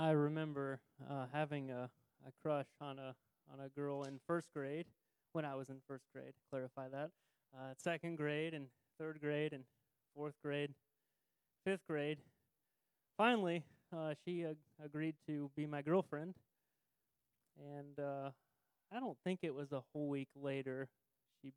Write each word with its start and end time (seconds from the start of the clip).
I 0.00 0.12
remember 0.12 0.80
uh, 1.10 1.26
having 1.30 1.70
a, 1.70 1.90
a 2.26 2.32
crush 2.42 2.64
on 2.80 2.98
a 2.98 3.14
on 3.52 3.60
a 3.60 3.68
girl 3.68 4.04
in 4.04 4.18
first 4.26 4.48
grade 4.54 4.86
when 5.34 5.44
I 5.44 5.54
was 5.56 5.68
in 5.68 5.76
first 5.86 6.04
grade. 6.14 6.32
Clarify 6.50 6.88
that. 6.88 7.10
Uh, 7.54 7.74
second 7.76 8.16
grade 8.16 8.54
and 8.54 8.68
third 8.98 9.20
grade 9.20 9.52
and 9.52 9.64
fourth 10.14 10.32
grade, 10.42 10.70
fifth 11.66 11.86
grade. 11.86 12.18
Finally, 13.18 13.64
uh, 13.94 14.14
she 14.24 14.44
ag- 14.46 14.56
agreed 14.82 15.16
to 15.26 15.50
be 15.54 15.66
my 15.66 15.82
girlfriend, 15.82 16.34
and 17.58 17.98
uh, 17.98 18.30
I 18.92 19.00
don't 19.00 19.18
think 19.24 19.40
it 19.42 19.54
was 19.54 19.72
a 19.72 19.82
whole 19.92 20.08
week 20.08 20.28
later 20.36 20.88
she 21.42 21.52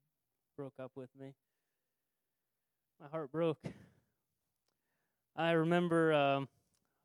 broke 0.57 0.73
up 0.80 0.91
with 0.96 1.10
me. 1.20 1.34
My 3.00 3.07
heart 3.07 3.32
broke. 3.32 3.60
I 5.36 5.52
remember. 5.52 6.14
Um, 6.14 6.50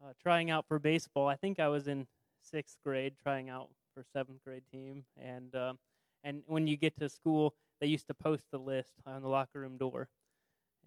uh, 0.02 0.12
trying 0.22 0.50
out 0.50 0.66
for 0.66 0.78
baseball. 0.78 1.28
I 1.28 1.36
think 1.36 1.58
I 1.60 1.68
was 1.68 1.88
in 1.88 2.06
sixth 2.42 2.76
grade 2.84 3.14
trying 3.22 3.48
out 3.48 3.68
for 3.94 4.04
seventh 4.12 4.42
grade 4.44 4.64
team, 4.72 5.04
and 5.20 5.54
um, 5.54 5.78
and 6.24 6.42
when 6.46 6.66
you 6.66 6.76
get 6.76 6.98
to 6.98 7.08
school, 7.08 7.54
they 7.80 7.86
used 7.86 8.06
to 8.08 8.14
post 8.14 8.44
the 8.50 8.58
list 8.58 8.90
on 9.06 9.22
the 9.22 9.28
locker 9.28 9.60
room 9.60 9.76
door, 9.76 10.08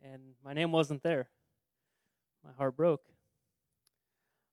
and 0.04 0.22
my 0.44 0.54
name 0.54 0.72
wasn't 0.72 1.04
there. 1.04 1.30
My 2.44 2.52
heart 2.58 2.76
broke. 2.76 3.04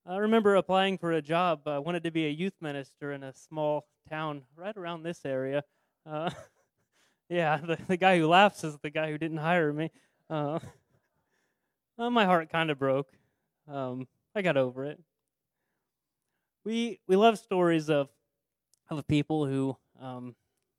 I 0.06 0.16
remember 0.16 0.56
applying 0.56 0.98
for 0.98 1.12
a 1.12 1.22
job. 1.22 1.66
I 1.66 1.78
wanted 1.78 2.02
to 2.05 2.11
be 2.11 2.27
a 2.27 2.30
youth 2.30 2.55
minister 2.61 3.12
in 3.12 3.22
a 3.22 3.33
small 3.34 3.86
town 4.09 4.42
right 4.56 4.77
around 4.77 5.02
this 5.02 5.20
area. 5.25 5.64
Uh, 6.06 6.30
yeah, 7.28 7.59
the, 7.59 7.78
the 7.86 7.97
guy 7.97 8.19
who 8.19 8.27
laughs 8.27 8.64
is 8.64 8.78
the 8.83 8.91
guy 8.91 9.11
who 9.11 9.19
didn't 9.19 9.38
hire 9.38 9.72
me. 9.72 9.91
Uh, 10.30 10.61
uh 11.98 12.11
my 12.11 12.25
heart 12.25 12.50
kind 12.50 12.70
of 12.70 12.78
broke. 12.78 13.09
Um, 13.70 14.09
I 14.34 14.42
got 14.42 14.56
over 14.56 14.84
it. 14.84 15.00
We 16.64 17.00
we 17.06 17.16
love 17.16 17.38
stories 17.38 17.88
of 17.88 18.09
of 18.91 19.06
people 19.06 19.47
who 19.47 19.77
um, 20.00 20.34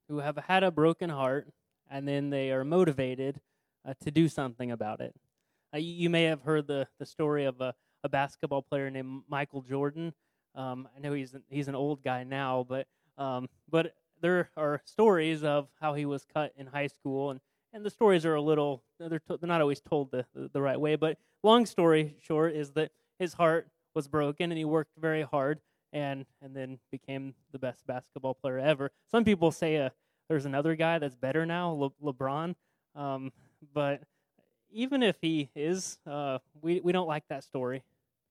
who 0.07 0.19
have 0.19 0.37
had 0.37 0.63
a 0.63 0.71
broken 0.71 1.09
heart 1.09 1.47
and 1.89 2.07
then 2.07 2.29
they 2.29 2.51
are 2.51 2.63
motivated 2.63 3.39
uh, 3.87 3.93
to 4.03 4.11
do 4.11 4.27
something 4.27 4.71
about 4.71 5.01
it. 5.01 5.15
Uh, 5.73 5.77
you, 5.77 6.09
may 6.09 6.23
have 6.23 6.41
heard 6.41 6.67
the 6.67 6.87
the 6.99 7.05
story 7.05 7.45
of 7.45 7.59
a, 7.61 7.73
a 8.03 8.09
basketball 8.09 8.61
player 8.61 8.89
named 8.89 9.23
Michael 9.29 9.61
Jordan. 9.61 10.13
Um, 10.55 10.87
I 10.95 10.99
know 10.99 11.13
he's 11.13 11.35
he's 11.49 11.67
an 11.67 11.75
old 11.75 12.03
guy 12.03 12.23
now, 12.23 12.65
but 12.67 12.87
um, 13.17 13.47
but 13.69 13.93
there 14.21 14.49
are 14.57 14.81
stories 14.85 15.43
of 15.43 15.67
how 15.79 15.93
he 15.93 16.05
was 16.05 16.25
cut 16.25 16.53
in 16.57 16.67
high 16.67 16.87
school 16.87 17.31
and 17.31 17.39
and 17.71 17.85
the 17.85 17.89
stories 17.89 18.25
are 18.25 18.35
a 18.35 18.41
little 18.41 18.83
they're, 18.99 19.19
to, 19.19 19.37
they're 19.37 19.47
not 19.47 19.61
always 19.61 19.79
told 19.79 20.11
the, 20.11 20.25
the, 20.33 20.49
the 20.53 20.61
right 20.61 20.79
way 20.79 20.95
but 20.95 21.17
long 21.43 21.65
story 21.65 22.15
short 22.21 22.53
is 22.55 22.71
that 22.71 22.91
his 23.19 23.33
heart 23.33 23.67
was 23.93 24.07
broken 24.07 24.51
and 24.51 24.57
he 24.57 24.65
worked 24.65 24.91
very 24.97 25.23
hard 25.23 25.61
and 25.91 26.25
and 26.41 26.55
then 26.55 26.79
became 26.91 27.33
the 27.51 27.59
best 27.59 27.85
basketball 27.85 28.33
player 28.33 28.59
ever. 28.59 28.91
Some 29.11 29.23
people 29.23 29.51
say 29.51 29.77
uh, 29.77 29.89
there's 30.29 30.45
another 30.45 30.75
guy 30.75 30.99
that's 30.99 31.15
better 31.15 31.45
now, 31.45 31.71
Le- 31.71 32.13
LeBron. 32.13 32.55
Um, 32.95 33.31
but 33.73 34.01
even 34.71 35.03
if 35.03 35.17
he 35.21 35.49
is, 35.55 35.99
uh, 36.05 36.39
we 36.61 36.79
we 36.81 36.91
don't 36.91 37.07
like 37.07 37.27
that 37.29 37.43
story 37.43 37.83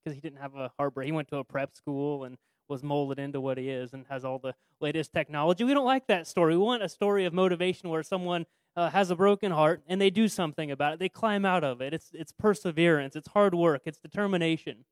because 0.03 0.15
he 0.15 0.21
didn't 0.21 0.41
have 0.41 0.55
a 0.55 0.71
heartbreak. 0.79 1.07
He 1.07 1.13
went 1.13 1.29
to 1.29 1.39
a 1.39 1.45
prep 1.45 1.75
school 1.77 2.25
and 2.25 2.39
was 2.69 2.83
molded 2.83 3.19
into 3.19 3.41
what 3.41 3.59
he 3.59 3.71
is 3.71 3.95
and 3.95 4.05
has 4.09 4.25
all 4.25 4.39
the 4.39 4.55
latest 4.81 5.13
technology. 5.13 5.65
We 5.65 5.75
don't 5.75 5.87
like 5.87 6.07
that 6.09 6.27
story. 6.27 6.57
We 6.57 6.63
want 6.63 6.83
a 6.83 6.89
story 6.89 7.25
of 7.25 7.33
motivation 7.33 7.89
where 7.89 8.03
someone 8.03 8.47
uh, 8.79 8.91
has 8.91 9.11
a 9.11 9.17
broken 9.17 9.51
heart 9.51 9.83
and 9.89 10.01
they 10.01 10.09
do 10.09 10.29
something 10.29 10.71
about 10.71 10.93
it. 10.93 10.99
They 11.01 11.09
climb 11.09 11.45
out 11.45 11.65
of 11.65 11.81
it. 11.81 11.93
It's 11.93 12.11
it's 12.13 12.31
perseverance. 12.31 13.17
It's 13.17 13.27
hard 13.29 13.53
work. 13.53 13.83
It's 13.87 13.99
determination. 13.99 14.85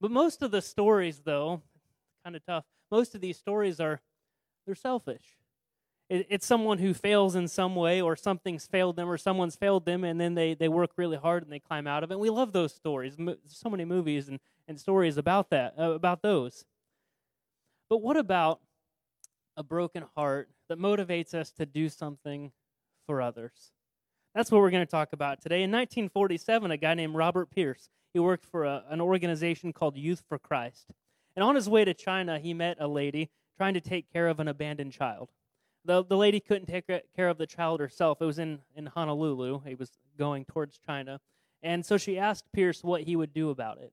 But 0.00 0.10
most 0.10 0.40
of 0.42 0.50
the 0.50 0.62
stories, 0.62 1.20
though, 1.26 1.60
kind 2.24 2.34
of 2.34 2.44
tough. 2.46 2.64
Most 2.90 3.14
of 3.14 3.20
these 3.20 3.36
stories 3.36 3.80
are 3.80 4.00
they're 4.64 4.74
selfish. 4.74 5.36
It, 6.08 6.26
it's 6.30 6.46
someone 6.46 6.78
who 6.78 6.94
fails 6.94 7.34
in 7.34 7.48
some 7.48 7.76
way, 7.76 8.00
or 8.00 8.16
something's 8.16 8.66
failed 8.66 8.96
them, 8.96 9.10
or 9.10 9.18
someone's 9.18 9.56
failed 9.56 9.84
them, 9.84 10.02
and 10.02 10.18
then 10.18 10.34
they, 10.34 10.54
they 10.54 10.68
work 10.68 10.92
really 10.96 11.18
hard 11.18 11.42
and 11.42 11.52
they 11.52 11.60
climb 11.60 11.86
out 11.86 12.02
of 12.02 12.10
it. 12.10 12.14
And 12.14 12.20
we 12.22 12.30
love 12.30 12.52
those 12.52 12.74
stories. 12.74 13.14
So 13.46 13.68
many 13.68 13.84
movies 13.84 14.28
and, 14.28 14.40
and 14.66 14.80
stories 14.80 15.18
about 15.18 15.50
that, 15.50 15.74
uh, 15.78 15.90
about 15.90 16.22
those. 16.22 16.64
But 17.90 17.98
what 18.00 18.16
about 18.16 18.60
a 19.54 19.62
broken 19.62 20.06
heart 20.16 20.48
that 20.70 20.78
motivates 20.78 21.34
us 21.34 21.50
to 21.52 21.66
do 21.66 21.90
something 21.90 22.52
for 23.10 23.20
others? 23.20 23.72
That's 24.36 24.52
what 24.52 24.60
we're 24.60 24.70
going 24.70 24.86
to 24.86 24.90
talk 24.90 25.12
about 25.12 25.40
today. 25.40 25.64
In 25.64 25.72
1947, 25.72 26.70
a 26.70 26.76
guy 26.76 26.94
named 26.94 27.16
Robert 27.16 27.50
Pierce 27.50 27.88
he 28.12 28.20
worked 28.20 28.46
for 28.46 28.64
a, 28.64 28.84
an 28.88 29.00
organization 29.00 29.72
called 29.72 29.96
Youth 29.96 30.22
for 30.28 30.38
Christ. 30.38 30.92
And 31.34 31.42
on 31.42 31.56
his 31.56 31.68
way 31.68 31.84
to 31.84 31.92
China, 31.92 32.38
he 32.38 32.54
met 32.54 32.76
a 32.78 32.86
lady 32.86 33.30
trying 33.56 33.74
to 33.74 33.80
take 33.80 34.12
care 34.12 34.28
of 34.28 34.38
an 34.38 34.46
abandoned 34.46 34.92
child. 34.92 35.30
The, 35.84 36.04
the 36.04 36.16
lady 36.16 36.38
couldn't 36.38 36.66
take 36.66 36.86
care 36.86 37.28
of 37.28 37.38
the 37.38 37.48
child 37.48 37.80
herself. 37.80 38.18
It 38.20 38.26
was 38.26 38.38
in, 38.38 38.60
in 38.76 38.86
Honolulu. 38.86 39.62
He 39.66 39.74
was 39.74 39.90
going 40.16 40.44
towards 40.44 40.78
China. 40.78 41.20
And 41.64 41.84
so 41.84 41.96
she 41.96 42.16
asked 42.16 42.44
Pierce 42.52 42.84
what 42.84 43.02
he 43.02 43.16
would 43.16 43.32
do 43.32 43.50
about 43.50 43.78
it. 43.78 43.92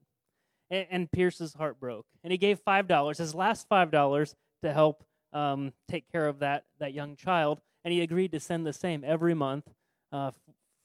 And, 0.70 0.86
and 0.92 1.12
Pierce's 1.12 1.56
heart 1.56 1.80
broke. 1.80 2.06
And 2.24 2.32
he 2.32 2.38
gave 2.38 2.64
$5, 2.64 3.18
his 3.18 3.34
last 3.34 3.68
$5, 3.68 4.36
to 4.62 4.74
help 4.74 5.04
um, 5.34 5.74
take 5.90 6.12
care 6.12 6.28
of 6.28 6.40
that, 6.40 6.66
that 6.80 6.94
young 6.94 7.16
child. 7.16 7.62
And 7.88 7.94
he 7.94 8.02
agreed 8.02 8.34
to 8.34 8.40
send 8.42 8.66
the 8.66 8.74
same 8.74 9.06
every 9.06 9.34
month 9.34 9.64
uh, 10.12 10.32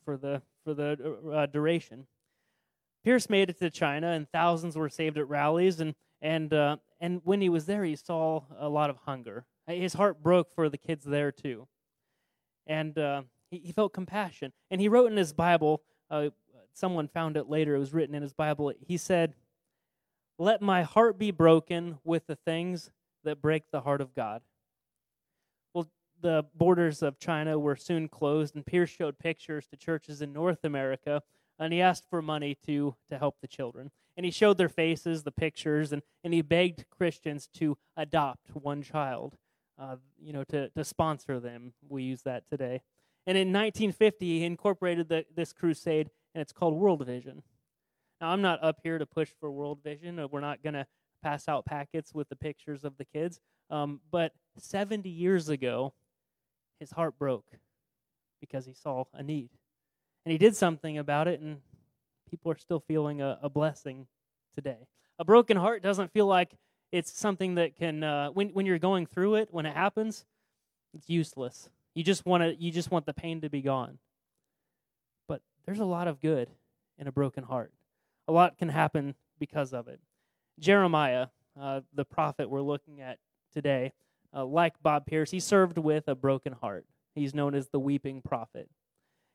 for 0.04 0.16
the, 0.16 0.40
for 0.62 0.72
the 0.72 1.16
uh, 1.34 1.46
duration. 1.46 2.06
Pierce 3.02 3.28
made 3.28 3.50
it 3.50 3.58
to 3.58 3.70
China, 3.70 4.12
and 4.12 4.30
thousands 4.30 4.76
were 4.76 4.88
saved 4.88 5.18
at 5.18 5.28
rallies. 5.28 5.80
And 5.80 5.96
and 6.20 6.54
uh, 6.54 6.76
and 7.00 7.20
when 7.24 7.40
he 7.40 7.48
was 7.48 7.66
there, 7.66 7.82
he 7.82 7.96
saw 7.96 8.42
a 8.56 8.68
lot 8.68 8.88
of 8.88 8.98
hunger. 8.98 9.46
His 9.66 9.94
heart 9.94 10.22
broke 10.22 10.54
for 10.54 10.68
the 10.68 10.78
kids 10.78 11.04
there 11.04 11.32
too, 11.32 11.66
and 12.68 12.96
uh, 12.96 13.22
he, 13.50 13.58
he, 13.58 13.72
felt 13.72 13.92
compassion. 13.92 14.52
And 14.70 14.80
he 14.80 14.88
wrote 14.88 15.10
in 15.10 15.16
his 15.16 15.32
Bible. 15.32 15.82
Uh, 16.08 16.28
someone 16.72 17.08
found 17.08 17.36
it 17.36 17.48
later. 17.48 17.74
It 17.74 17.80
was 17.80 17.92
written 17.92 18.14
in 18.14 18.22
his 18.22 18.32
Bible. 18.32 18.72
He 18.78 18.96
said, 18.96 19.34
"Let 20.38 20.62
my 20.62 20.84
heart 20.84 21.18
be 21.18 21.32
broken 21.32 21.98
with 22.04 22.28
the 22.28 22.36
things 22.36 22.92
that 23.24 23.42
break 23.42 23.64
the 23.72 23.80
heart 23.80 24.00
of 24.00 24.14
God." 24.14 24.42
The 26.22 26.44
borders 26.54 27.02
of 27.02 27.18
China 27.18 27.58
were 27.58 27.76
soon 27.76 28.08
closed, 28.08 28.54
and 28.54 28.64
Pierce 28.64 28.90
showed 28.90 29.18
pictures 29.18 29.66
to 29.66 29.76
churches 29.76 30.22
in 30.22 30.32
North 30.32 30.64
America 30.64 31.22
and 31.58 31.72
he 31.72 31.80
asked 31.80 32.04
for 32.08 32.20
money 32.20 32.56
to 32.66 32.94
to 33.08 33.18
help 33.18 33.36
the 33.40 33.46
children. 33.46 33.90
And 34.16 34.26
he 34.26 34.32
showed 34.32 34.58
their 34.58 34.68
faces, 34.68 35.22
the 35.22 35.32
pictures, 35.32 35.92
and, 35.92 36.02
and 36.22 36.34
he 36.34 36.42
begged 36.42 36.84
Christians 36.90 37.48
to 37.54 37.78
adopt 37.96 38.54
one 38.54 38.82
child, 38.82 39.36
uh, 39.78 39.96
you 40.20 40.34
know, 40.34 40.44
to, 40.44 40.68
to 40.70 40.84
sponsor 40.84 41.40
them. 41.40 41.72
We 41.88 42.02
use 42.02 42.22
that 42.22 42.44
today. 42.50 42.82
And 43.26 43.38
in 43.38 43.48
1950, 43.48 44.26
he 44.26 44.44
incorporated 44.44 45.08
the, 45.08 45.24
this 45.34 45.54
crusade, 45.54 46.10
and 46.34 46.42
it's 46.42 46.52
called 46.52 46.74
World 46.74 47.06
Vision. 47.06 47.42
Now, 48.20 48.30
I'm 48.30 48.42
not 48.42 48.62
up 48.62 48.80
here 48.82 48.98
to 48.98 49.06
push 49.06 49.30
for 49.40 49.50
World 49.50 49.78
Vision. 49.82 50.18
Uh, 50.18 50.28
we're 50.30 50.40
not 50.40 50.62
going 50.62 50.74
to 50.74 50.86
pass 51.22 51.48
out 51.48 51.64
packets 51.64 52.12
with 52.12 52.28
the 52.28 52.36
pictures 52.36 52.84
of 52.84 52.98
the 52.98 53.06
kids. 53.06 53.40
Um, 53.70 54.00
but 54.10 54.32
70 54.58 55.08
years 55.08 55.48
ago, 55.48 55.94
his 56.82 56.90
heart 56.90 57.16
broke 57.16 57.46
because 58.40 58.66
he 58.66 58.74
saw 58.74 59.04
a 59.14 59.22
need 59.22 59.50
and 60.24 60.32
he 60.32 60.38
did 60.38 60.56
something 60.56 60.98
about 60.98 61.28
it, 61.28 61.40
and 61.40 61.58
people 62.28 62.50
are 62.50 62.56
still 62.56 62.80
feeling 62.80 63.20
a, 63.20 63.38
a 63.40 63.48
blessing 63.48 64.06
today. 64.54 64.88
A 65.18 65.24
broken 65.24 65.56
heart 65.56 65.82
doesn't 65.82 66.12
feel 66.12 66.26
like 66.26 66.56
it's 66.90 67.16
something 67.16 67.54
that 67.54 67.76
can, 67.76 68.02
uh, 68.02 68.30
when 68.30 68.48
when 68.48 68.66
you're 68.66 68.78
going 68.78 69.06
through 69.06 69.36
it, 69.36 69.48
when 69.52 69.64
it 69.64 69.74
happens, 69.74 70.24
it's 70.92 71.08
useless. 71.08 71.70
You 71.94 72.02
just 72.02 72.26
want 72.26 72.42
to, 72.42 72.54
you 72.54 72.72
just 72.72 72.90
want 72.90 73.06
the 73.06 73.14
pain 73.14 73.40
to 73.42 73.48
be 73.48 73.62
gone. 73.62 73.98
But 75.28 75.40
there's 75.64 75.78
a 75.78 75.84
lot 75.84 76.08
of 76.08 76.20
good 76.20 76.48
in 76.98 77.06
a 77.06 77.12
broken 77.12 77.44
heart. 77.44 77.72
A 78.28 78.32
lot 78.32 78.58
can 78.58 78.68
happen 78.68 79.14
because 79.38 79.72
of 79.72 79.88
it. 79.88 80.00
Jeremiah, 80.58 81.28
uh, 81.60 81.80
the 81.94 82.04
prophet 82.04 82.50
we're 82.50 82.60
looking 82.62 83.00
at 83.00 83.18
today, 83.52 83.92
uh, 84.34 84.44
like 84.44 84.82
Bob 84.82 85.06
Pierce, 85.06 85.30
he 85.30 85.40
served 85.40 85.78
with 85.78 86.08
a 86.08 86.14
broken 86.14 86.52
heart. 86.52 86.86
He's 87.14 87.34
known 87.34 87.54
as 87.54 87.68
the 87.68 87.78
weeping 87.78 88.22
prophet 88.22 88.68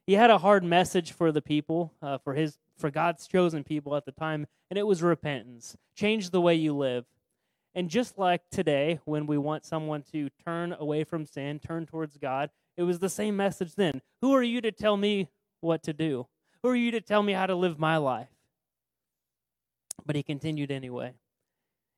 he 0.07 0.13
had 0.13 0.29
a 0.29 0.37
hard 0.37 0.63
message 0.63 1.11
for 1.11 1.33
the 1.33 1.41
people, 1.41 1.93
uh, 2.01 2.17
for 2.17 2.33
his 2.33 2.57
for 2.77 2.89
God's 2.89 3.27
chosen 3.27 3.63
people 3.63 3.95
at 3.95 4.05
the 4.05 4.11
time, 4.11 4.47
and 4.69 4.79
it 4.79 4.87
was 4.87 5.03
repentance. 5.03 5.75
Change 5.95 6.29
the 6.29 6.41
way 6.41 6.55
you 6.55 6.75
live. 6.75 7.05
And 7.75 7.89
just 7.89 8.17
like 8.17 8.41
today, 8.49 8.99
when 9.03 9.27
we 9.27 9.37
want 9.37 9.65
someone 9.65 10.03
to 10.13 10.29
turn 10.45 10.73
away 10.79 11.03
from 11.03 11.25
sin, 11.25 11.59
turn 11.59 11.85
towards 11.85 12.17
God, 12.17 12.49
it 12.77 12.83
was 12.83 12.99
the 12.99 13.09
same 13.09 13.35
message 13.35 13.75
then. 13.75 14.01
Who 14.21 14.33
are 14.33 14.43
you 14.43 14.61
to 14.61 14.71
tell 14.71 14.95
me 14.95 15.29
what 15.59 15.83
to 15.83 15.93
do? 15.93 16.27
Who 16.63 16.69
are 16.69 16.75
you 16.75 16.91
to 16.91 17.01
tell 17.01 17.21
me 17.21 17.33
how 17.33 17.45
to 17.45 17.55
live 17.55 17.77
my 17.77 17.97
life? 17.97 18.29
But 20.05 20.15
he 20.15 20.23
continued 20.23 20.71
anyway. 20.71 21.13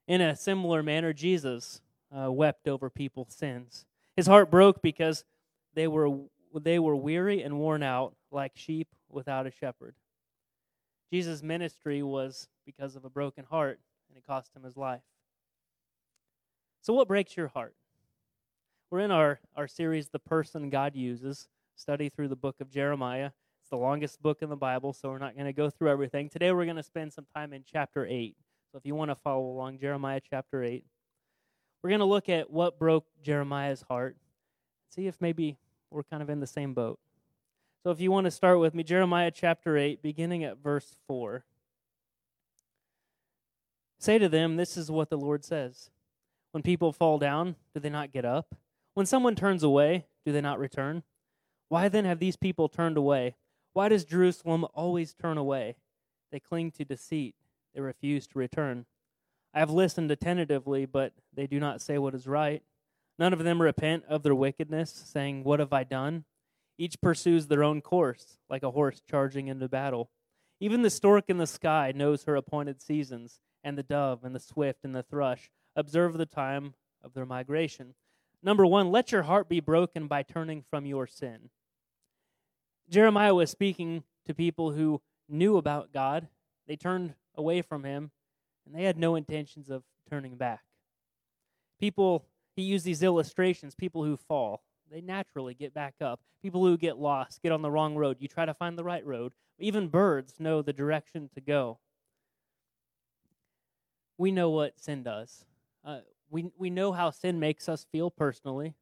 In 0.08 0.22
a 0.22 0.36
similar 0.36 0.82
manner, 0.82 1.14
Jesus 1.14 1.82
uh, 2.16 2.32
wept 2.32 2.68
over 2.68 2.90
people's 2.90 3.34
sins. 3.34 3.86
His 4.16 4.28
heart 4.28 4.52
broke 4.52 4.82
because 4.82 5.24
they 5.74 5.88
were 5.88 6.10
they 6.54 6.80
were 6.80 6.96
weary 6.96 7.44
and 7.44 7.60
worn 7.60 7.84
out 7.84 8.16
like 8.32 8.54
sheep 8.56 8.88
without 9.10 9.46
a 9.46 9.52
shepherd. 9.52 9.96
Jesus' 11.12 11.42
ministry 11.42 12.04
was 12.04 12.48
because 12.66 12.96
of 12.96 13.06
a 13.06 13.10
broken 13.10 13.46
heart. 13.46 13.80
and 14.10 14.18
it 14.18 14.26
cost 14.26 14.56
him 14.56 14.64
his 14.64 14.78
life. 14.78 15.02
So, 16.82 16.94
what 16.94 17.08
breaks 17.08 17.36
your 17.36 17.50
heart? 17.50 17.76
We're 18.90 19.02
in 19.02 19.12
our, 19.12 19.40
our 19.56 19.68
series, 19.68 20.10
The 20.10 20.20
Person 20.20 20.70
God 20.70 20.96
Uses, 20.96 21.48
study 21.76 22.10
through 22.10 22.30
the 22.30 22.36
book 22.36 22.56
of 22.60 22.72
Jeremiah. 22.72 23.32
It's 23.62 23.70
the 23.70 23.78
longest 23.78 24.22
book 24.22 24.42
in 24.42 24.50
the 24.50 24.56
Bible, 24.56 24.94
so 24.94 25.10
we're 25.10 25.20
not 25.20 25.36
going 25.36 25.46
to 25.46 25.54
go 25.54 25.70
through 25.70 25.90
everything. 25.90 26.30
Today, 26.30 26.52
we're 26.52 26.66
going 26.66 26.78
to 26.78 26.84
spend 26.84 27.14
some 27.14 27.26
time 27.36 27.54
in 27.54 27.64
chapter 27.72 28.06
8. 28.06 28.36
So, 28.72 28.78
if 28.78 28.86
you 28.86 28.96
want 28.96 29.12
to 29.12 29.16
follow 29.16 29.46
along, 29.46 29.80
Jeremiah 29.80 30.22
chapter 30.28 30.64
8. 30.64 30.84
We're 31.82 31.90
going 31.90 32.00
to 32.00 32.06
look 32.06 32.30
at 32.30 32.50
what 32.50 32.78
broke 32.78 33.06
Jeremiah's 33.24 33.84
heart, 33.84 34.18
see 34.90 35.08
if 35.08 35.20
maybe 35.22 35.58
we're 35.92 36.04
kind 36.04 36.22
of 36.22 36.30
in 36.30 36.40
the 36.40 36.48
same 36.48 36.74
boat. 36.74 37.00
So 37.84 37.92
if 37.92 38.02
you 38.02 38.12
want 38.12 38.26
to 38.26 38.32
start 38.32 38.60
with 38.60 38.76
me, 38.76 38.84
Jeremiah 38.84 39.32
chapter 39.32 39.78
8, 39.78 40.02
beginning 40.02 40.44
at 40.44 40.58
verse 40.58 40.98
4. 41.08 41.46
Say 43.98 44.18
to 44.18 44.28
them, 44.28 44.58
This 44.58 44.76
is 44.76 44.92
what 44.92 45.10
the 45.10 45.18
Lord 45.18 45.46
says. 45.46 45.90
When 46.52 46.64
people 46.64 46.92
fall 46.92 47.18
down, 47.18 47.56
do 47.74 47.80
they 47.80 47.90
not 47.90 48.12
get 48.12 48.26
up? 48.26 48.56
When 48.94 49.06
someone 49.06 49.36
turns 49.36 49.64
away, 49.64 50.06
do 50.26 50.32
they 50.34 50.42
not 50.42 50.60
return? 50.60 51.04
Why 51.70 51.88
then 51.88 52.06
have 52.06 52.20
these 52.20 52.36
people 52.36 52.68
turned 52.68 52.98
away? 52.98 53.36
Why 53.74 53.88
does 53.88 54.04
Jerusalem 54.04 54.66
always 54.74 55.14
turn 55.14 55.38
away? 55.38 55.78
They 56.32 56.40
cling 56.40 56.72
to 56.72 56.86
deceit, 56.86 57.36
they 57.74 57.82
refuse 57.82 58.28
to 58.28 58.40
return. 58.40 58.86
I 59.54 59.60
have 59.60 59.72
listened 59.72 60.12
attentively, 60.12 60.86
but 60.86 61.14
they 61.34 61.48
do 61.48 61.60
not 61.60 61.82
say 61.82 61.98
what 61.98 62.14
is 62.14 62.28
right. 62.28 62.62
None 63.18 63.34
of 63.34 63.44
them 63.44 63.62
repent 63.62 64.04
of 64.08 64.24
their 64.24 64.36
wickedness, 64.36 64.92
saying, 64.92 65.44
What 65.44 65.60
have 65.60 65.74
I 65.74 65.84
done? 65.84 66.26
Each 66.78 67.02
pursues 67.02 67.48
their 67.48 67.64
own 67.64 67.82
course, 67.82 68.38
like 68.50 68.64
a 68.64 68.72
horse 68.72 69.02
charging 69.10 69.48
into 69.48 69.68
battle. 69.68 70.10
Even 70.60 70.82
the 70.82 70.90
stork 70.90 71.26
in 71.28 71.38
the 71.38 71.48
sky 71.48 71.92
knows 71.96 72.24
her 72.24 72.36
appointed 72.36 72.82
seasons, 72.82 73.40
and 73.64 73.78
the 73.78 73.84
dove, 73.84 74.24
and 74.24 74.36
the 74.36 74.40
swift, 74.40 74.84
and 74.84 74.96
the 74.96 75.04
thrush 75.04 75.50
observe 75.76 76.18
the 76.18 76.26
time 76.26 76.76
of 77.04 77.14
their 77.14 77.26
migration. 77.26 77.96
Number 78.42 78.66
one, 78.66 78.92
let 78.92 79.12
your 79.12 79.24
heart 79.24 79.50
be 79.50 79.60
broken 79.60 80.08
by 80.08 80.24
turning 80.24 80.64
from 80.70 80.86
your 80.86 81.08
sin. 81.08 81.50
Jeremiah 82.90 83.36
was 83.36 83.52
speaking 83.52 84.04
to 84.26 84.34
people 84.34 84.72
who 84.72 85.02
knew 85.28 85.58
about 85.58 85.92
God. 85.92 86.28
They 86.68 86.76
turned 86.76 87.16
away 87.36 87.62
from 87.62 87.84
him 87.84 88.12
and 88.70 88.80
they 88.80 88.86
had 88.86 88.98
no 88.98 89.16
intentions 89.16 89.70
of 89.70 89.84
turning 90.10 90.36
back. 90.36 90.62
People, 91.80 92.26
he 92.56 92.62
used 92.62 92.86
these 92.86 93.02
illustrations, 93.02 93.74
people 93.74 94.04
who 94.04 94.16
fall, 94.16 94.62
they 94.92 95.02
naturally 95.02 95.54
get 95.54 95.74
back 95.74 95.96
up. 96.02 96.20
People 96.42 96.66
who 96.66 96.78
get 96.78 96.98
lost, 96.98 97.42
get 97.42 97.52
on 97.52 97.62
the 97.62 97.72
wrong 97.72 97.96
road. 97.96 98.18
You 98.20 98.28
try 98.28 98.46
to 98.46 98.54
find 98.54 98.78
the 98.78 98.84
right 98.84 99.06
road. 99.06 99.34
Even 99.60 99.88
birds 99.88 100.36
know 100.40 100.62
the 100.62 100.74
direction 100.74 101.30
to 101.36 101.42
go. 101.42 101.80
We 104.18 104.32
know 104.32 104.50
what 104.50 104.80
sin 104.80 105.04
does. 105.04 105.46
Uh, 105.86 106.00
we, 106.30 106.52
we 106.58 106.70
know 106.70 106.92
how 106.92 107.10
sin 107.12 107.40
makes 107.40 107.68
us 107.70 107.86
feel 107.92 108.10
personally. 108.10 108.74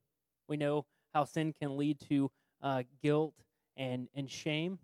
We 0.47 0.57
know 0.57 0.85
how 1.13 1.25
sin 1.25 1.53
can 1.59 1.77
lead 1.77 1.99
to 2.09 2.31
uh, 2.61 2.83
guilt 3.01 3.33
and, 3.75 4.07
and 4.15 4.29
shame. 4.29 4.79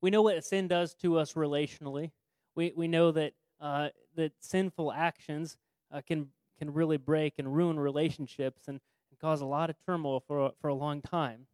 We 0.00 0.10
know 0.10 0.22
what 0.22 0.44
sin 0.44 0.68
does 0.68 0.94
to 0.96 1.18
us 1.18 1.34
relationally. 1.34 2.10
We, 2.54 2.72
we 2.76 2.88
know 2.88 3.12
that 3.12 3.32
uh, 3.60 3.88
that 4.16 4.32
sinful 4.40 4.92
actions 4.92 5.56
uh, 5.92 6.00
can 6.06 6.28
can 6.58 6.72
really 6.72 6.96
break 6.96 7.34
and 7.38 7.54
ruin 7.54 7.78
relationships 7.78 8.62
and, 8.68 8.80
and 9.10 9.20
cause 9.20 9.40
a 9.40 9.46
lot 9.46 9.70
of 9.70 9.76
turmoil 9.84 10.20
for 10.20 10.52
for 10.60 10.68
a 10.68 10.74
long 10.74 11.00
time. 11.02 11.46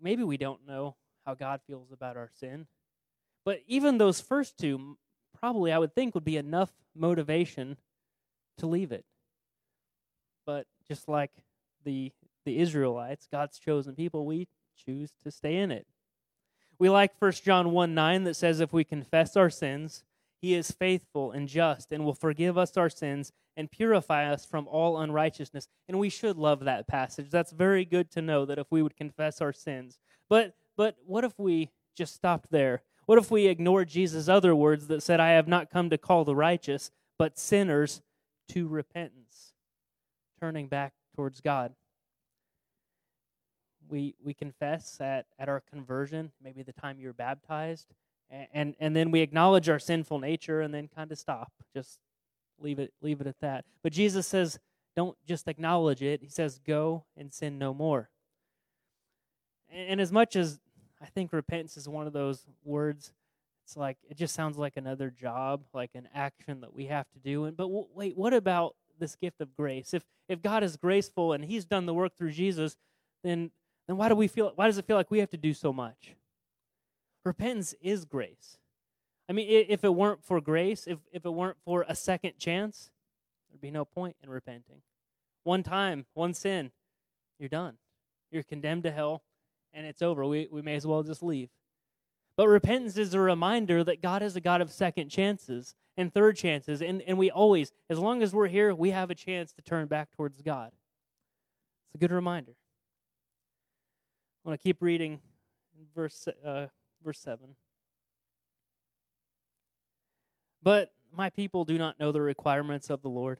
Maybe 0.00 0.22
we 0.22 0.36
don't 0.36 0.66
know 0.66 0.96
how 1.24 1.34
God 1.34 1.60
feels 1.66 1.92
about 1.92 2.16
our 2.16 2.30
sin, 2.32 2.66
but 3.44 3.60
even 3.66 3.98
those 3.98 4.20
first 4.20 4.58
two, 4.58 4.98
probably 5.38 5.72
I 5.72 5.78
would 5.78 5.94
think 5.94 6.14
would 6.14 6.24
be 6.24 6.36
enough 6.36 6.70
motivation 6.94 7.76
to 8.58 8.66
leave 8.66 8.92
it. 8.92 9.04
But 10.44 10.66
just 10.86 11.08
like 11.08 11.30
the 11.84 12.12
the 12.44 12.58
Israelites, 12.58 13.28
God's 13.30 13.58
chosen 13.58 13.94
people, 13.94 14.26
we 14.26 14.48
choose 14.76 15.12
to 15.22 15.30
stay 15.30 15.56
in 15.56 15.70
it. 15.70 15.86
We 16.82 16.90
like 16.90 17.12
1 17.20 17.30
John 17.44 17.70
1 17.70 17.94
9 17.94 18.24
that 18.24 18.34
says, 18.34 18.58
If 18.58 18.72
we 18.72 18.82
confess 18.82 19.36
our 19.36 19.50
sins, 19.50 20.02
he 20.40 20.54
is 20.54 20.72
faithful 20.72 21.30
and 21.30 21.46
just 21.46 21.92
and 21.92 22.04
will 22.04 22.12
forgive 22.12 22.58
us 22.58 22.76
our 22.76 22.90
sins 22.90 23.30
and 23.56 23.70
purify 23.70 24.28
us 24.28 24.44
from 24.44 24.66
all 24.66 24.98
unrighteousness. 24.98 25.68
And 25.86 26.00
we 26.00 26.08
should 26.08 26.36
love 26.36 26.64
that 26.64 26.88
passage. 26.88 27.30
That's 27.30 27.52
very 27.52 27.84
good 27.84 28.10
to 28.10 28.20
know 28.20 28.44
that 28.46 28.58
if 28.58 28.66
we 28.68 28.82
would 28.82 28.96
confess 28.96 29.40
our 29.40 29.52
sins. 29.52 30.00
But 30.28 30.56
but 30.76 30.96
what 31.06 31.22
if 31.22 31.38
we 31.38 31.70
just 31.96 32.16
stopped 32.16 32.50
there? 32.50 32.82
What 33.06 33.18
if 33.18 33.30
we 33.30 33.46
ignored 33.46 33.88
Jesus' 33.88 34.28
other 34.28 34.52
words 34.52 34.88
that 34.88 35.04
said, 35.04 35.20
I 35.20 35.34
have 35.34 35.46
not 35.46 35.70
come 35.70 35.88
to 35.90 35.98
call 35.98 36.24
the 36.24 36.34
righteous, 36.34 36.90
but 37.16 37.38
sinners 37.38 38.02
to 38.48 38.66
repentance, 38.66 39.52
turning 40.40 40.66
back 40.66 40.94
towards 41.14 41.40
God? 41.40 41.76
We, 43.92 44.14
we 44.24 44.32
confess 44.32 44.98
at, 45.00 45.26
at 45.38 45.50
our 45.50 45.60
conversion, 45.70 46.32
maybe 46.42 46.62
the 46.62 46.72
time 46.72 46.98
you're 46.98 47.12
baptized, 47.12 47.86
and, 48.30 48.46
and, 48.54 48.74
and 48.80 48.96
then 48.96 49.10
we 49.10 49.20
acknowledge 49.20 49.68
our 49.68 49.78
sinful 49.78 50.18
nature 50.18 50.62
and 50.62 50.72
then 50.72 50.88
kind 50.88 51.12
of 51.12 51.18
stop. 51.18 51.52
Just 51.76 51.98
leave 52.58 52.78
it, 52.78 52.94
leave 53.02 53.20
it 53.20 53.26
at 53.26 53.38
that. 53.40 53.66
But 53.82 53.92
Jesus 53.92 54.26
says, 54.26 54.58
don't 54.96 55.16
just 55.26 55.46
acknowledge 55.46 56.02
it. 56.02 56.22
He 56.22 56.30
says, 56.30 56.58
go 56.66 57.04
and 57.16 57.32
sin 57.32 57.58
no 57.58 57.74
more. 57.74 58.08
And, 59.70 59.90
and 59.90 60.00
as 60.00 60.10
much 60.10 60.36
as 60.36 60.58
I 61.00 61.06
think 61.06 61.32
repentance 61.32 61.76
is 61.76 61.86
one 61.86 62.06
of 62.06 62.14
those 62.14 62.46
words, 62.64 63.12
it's 63.66 63.76
like, 63.76 63.98
it 64.08 64.16
just 64.16 64.34
sounds 64.34 64.56
like 64.56 64.78
another 64.78 65.10
job, 65.10 65.64
like 65.74 65.90
an 65.94 66.08
action 66.14 66.62
that 66.62 66.74
we 66.74 66.86
have 66.86 67.10
to 67.10 67.18
do. 67.18 67.44
And, 67.44 67.56
but 67.56 67.64
w- 67.64 67.88
wait, 67.94 68.16
what 68.16 68.32
about 68.32 68.74
this 68.98 69.16
gift 69.16 69.42
of 69.42 69.54
grace? 69.54 69.92
If, 69.92 70.04
if 70.28 70.40
God 70.40 70.64
is 70.64 70.76
graceful 70.78 71.34
and 71.34 71.44
He's 71.44 71.66
done 71.66 71.84
the 71.84 71.94
work 71.94 72.16
through 72.16 72.32
Jesus, 72.32 72.76
then 73.22 73.50
then 73.92 73.98
why 73.98 74.08
do 74.08 74.14
we 74.14 74.26
feel 74.26 74.52
why 74.54 74.66
does 74.66 74.78
it 74.78 74.86
feel 74.86 74.96
like 74.96 75.10
we 75.10 75.18
have 75.18 75.28
to 75.30 75.36
do 75.36 75.52
so 75.52 75.70
much? 75.70 76.14
Repentance 77.26 77.74
is 77.82 78.06
grace. 78.06 78.56
I 79.28 79.34
mean, 79.34 79.66
if 79.68 79.84
it 79.84 79.94
weren't 79.94 80.24
for 80.24 80.40
grace, 80.40 80.86
if, 80.86 80.98
if 81.12 81.26
it 81.26 81.30
weren't 81.30 81.58
for 81.62 81.84
a 81.86 81.94
second 81.94 82.38
chance, 82.38 82.90
there'd 83.50 83.60
be 83.60 83.70
no 83.70 83.84
point 83.84 84.16
in 84.22 84.30
repenting. 84.30 84.80
One 85.44 85.62
time, 85.62 86.06
one 86.14 86.32
sin, 86.32 86.70
you're 87.38 87.50
done. 87.50 87.74
You're 88.30 88.42
condemned 88.42 88.84
to 88.84 88.90
hell, 88.90 89.22
and 89.74 89.86
it's 89.86 90.00
over. 90.00 90.24
We, 90.24 90.48
we 90.50 90.62
may 90.62 90.74
as 90.74 90.86
well 90.86 91.02
just 91.02 91.22
leave. 91.22 91.50
But 92.36 92.48
repentance 92.48 92.96
is 92.96 93.12
a 93.12 93.20
reminder 93.20 93.84
that 93.84 94.00
God 94.00 94.22
is 94.22 94.36
a 94.36 94.40
God 94.40 94.62
of 94.62 94.72
second 94.72 95.10
chances 95.10 95.74
and 95.98 96.12
third 96.12 96.36
chances. 96.36 96.80
And, 96.80 97.02
and 97.02 97.18
we 97.18 97.30
always, 97.30 97.72
as 97.90 97.98
long 97.98 98.22
as 98.22 98.34
we're 98.34 98.48
here, 98.48 98.74
we 98.74 98.90
have 98.90 99.10
a 99.10 99.14
chance 99.14 99.52
to 99.52 99.62
turn 99.62 99.86
back 99.86 100.10
towards 100.16 100.40
God. 100.40 100.72
It's 101.88 101.94
a 101.94 101.98
good 101.98 102.10
reminder. 102.12 102.52
I 104.44 104.48
want 104.48 104.60
to 104.60 104.64
keep 104.64 104.82
reading 104.82 105.20
verse 105.94 106.26
uh, 106.44 106.66
verse 107.04 107.20
7. 107.20 107.54
But 110.60 110.92
my 111.16 111.30
people 111.30 111.64
do 111.64 111.78
not 111.78 112.00
know 112.00 112.10
the 112.10 112.22
requirements 112.22 112.90
of 112.90 113.02
the 113.02 113.08
Lord. 113.08 113.38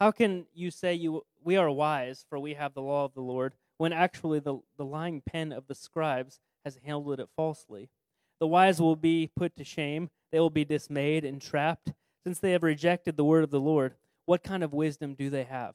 How 0.00 0.10
can 0.10 0.46
you 0.54 0.70
say 0.70 0.94
you 0.94 1.22
we 1.44 1.56
are 1.56 1.70
wise, 1.70 2.24
for 2.30 2.38
we 2.38 2.54
have 2.54 2.72
the 2.72 2.80
law 2.80 3.04
of 3.04 3.12
the 3.12 3.20
Lord, 3.20 3.52
when 3.76 3.92
actually 3.92 4.38
the, 4.38 4.58
the 4.78 4.86
lying 4.86 5.20
pen 5.20 5.52
of 5.52 5.66
the 5.66 5.74
scribes 5.74 6.40
has 6.64 6.78
handled 6.82 7.20
it 7.20 7.28
falsely? 7.36 7.90
The 8.40 8.46
wise 8.46 8.80
will 8.80 8.96
be 8.96 9.30
put 9.36 9.54
to 9.56 9.64
shame, 9.64 10.08
they 10.30 10.40
will 10.40 10.50
be 10.50 10.64
dismayed 10.64 11.26
and 11.26 11.42
trapped, 11.42 11.92
since 12.24 12.38
they 12.38 12.52
have 12.52 12.62
rejected 12.62 13.18
the 13.18 13.24
word 13.24 13.44
of 13.44 13.50
the 13.50 13.60
Lord. 13.60 13.94
What 14.24 14.42
kind 14.42 14.64
of 14.64 14.72
wisdom 14.72 15.14
do 15.14 15.28
they 15.28 15.44
have? 15.44 15.74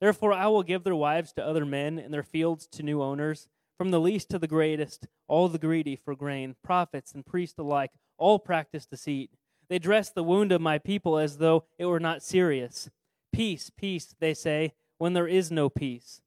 Therefore 0.00 0.32
I 0.32 0.48
will 0.48 0.64
give 0.64 0.82
their 0.82 0.96
wives 0.96 1.32
to 1.34 1.46
other 1.46 1.64
men, 1.64 2.00
and 2.00 2.12
their 2.12 2.24
fields 2.24 2.66
to 2.72 2.82
new 2.82 3.00
owners 3.00 3.46
from 3.76 3.90
the 3.90 4.00
least 4.00 4.30
to 4.30 4.38
the 4.38 4.46
greatest, 4.46 5.06
all 5.28 5.48
the 5.48 5.58
greedy 5.58 5.96
for 5.96 6.14
grain, 6.14 6.56
prophets 6.62 7.12
and 7.12 7.26
priests 7.26 7.58
alike, 7.58 7.90
all 8.18 8.38
practice 8.38 8.86
deceit. 8.86 9.30
They 9.68 9.78
dress 9.78 10.10
the 10.10 10.22
wound 10.22 10.52
of 10.52 10.60
my 10.60 10.78
people 10.78 11.18
as 11.18 11.38
though 11.38 11.64
it 11.78 11.86
were 11.86 12.00
not 12.00 12.22
serious. 12.22 12.90
Peace, 13.32 13.70
peace, 13.76 14.14
they 14.20 14.34
say, 14.34 14.74
when 14.98 15.14
there 15.14 15.26
is 15.26 15.50
no 15.50 15.68
peace. 15.68 16.20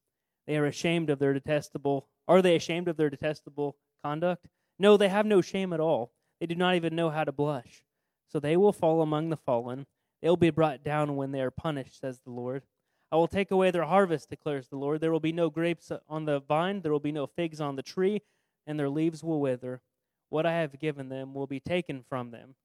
They 0.48 0.58
are 0.58 0.66
ashamed 0.66 1.10
of 1.10 1.20
their 1.20 1.34
detestable. 1.34 2.08
Are 2.28 2.42
they 2.42 2.56
ashamed 2.56 2.88
of 2.88 2.98
their 2.98 3.10
detestable 3.10 3.78
conduct? 4.04 4.48
No, 4.78 4.98
they 4.98 5.10
have 5.10 5.26
no 5.26 5.42
shame 5.42 5.74
at 5.74 5.80
all. 5.80 6.12
They 6.40 6.46
do 6.46 6.56
not 6.56 6.76
even 6.76 6.96
know 6.96 7.10
how 7.10 7.24
to 7.24 7.32
blush. 7.32 7.84
So 8.28 8.40
they 8.40 8.58
will 8.58 8.74
fall 8.74 9.02
among 9.02 9.30
the 9.30 9.38
fallen. 9.38 9.86
They 10.22 10.30
will 10.30 10.38
be 10.38 10.50
brought 10.50 10.84
down 10.84 11.16
when 11.16 11.32
they 11.32 11.42
are 11.42 11.52
punished, 11.52 12.02
says 12.02 12.20
the 12.20 12.32
Lord. 12.32 12.64
I 13.12 13.16
will 13.18 13.28
take 13.28 13.52
away 13.52 13.72
their 13.72 13.86
harvest, 13.86 14.30
declares 14.30 14.68
the 14.68 14.78
Lord. 14.78 15.00
There 15.00 15.12
will 15.12 15.20
be 15.20 15.32
no 15.32 15.50
grapes 15.50 15.92
on 16.10 16.26
the 16.26 16.40
vine, 16.40 16.82
there 16.82 16.92
will 16.92 17.00
be 17.00 17.12
no 17.12 17.28
figs 17.28 17.62
on 17.62 17.76
the 17.76 17.84
tree, 17.84 18.22
and 18.66 18.80
their 18.80 18.90
leaves 18.90 19.24
will 19.24 19.40
wither. 19.40 19.82
What 20.30 20.46
I 20.46 20.54
have 20.54 20.80
given 20.80 21.10
them 21.10 21.34
will 21.34 21.48
be 21.48 21.60
taken 21.60 22.04
from 22.10 22.32
them. 22.32 22.56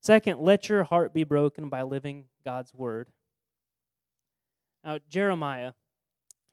Second, 0.00 0.38
let 0.40 0.68
your 0.68 0.84
heart 0.84 1.12
be 1.12 1.24
broken 1.24 1.68
by 1.68 1.82
living 1.82 2.26
God's 2.44 2.72
word. 2.74 3.08
Now, 4.84 4.98
Jeremiah, 5.08 5.72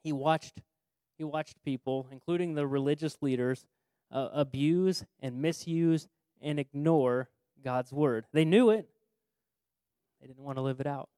he 0.04 0.14
watched, 0.14 0.62
he 1.18 1.24
watched 1.24 1.64
people, 1.64 2.08
including 2.12 2.56
the 2.56 2.66
religious 2.66 3.18
leaders, 3.22 3.66
uh, 4.10 4.30
abuse 4.34 5.04
and 5.20 5.42
misuse 5.42 6.08
and 6.42 6.60
ignore 6.60 7.30
God's 7.64 7.94
word. 7.94 8.26
They 8.34 8.46
knew 8.46 8.72
it, 8.72 8.90
they 10.20 10.28
didn't 10.28 10.44
want 10.44 10.58
to 10.58 10.62
live 10.62 10.80
it 10.80 10.88
out. 10.88 11.10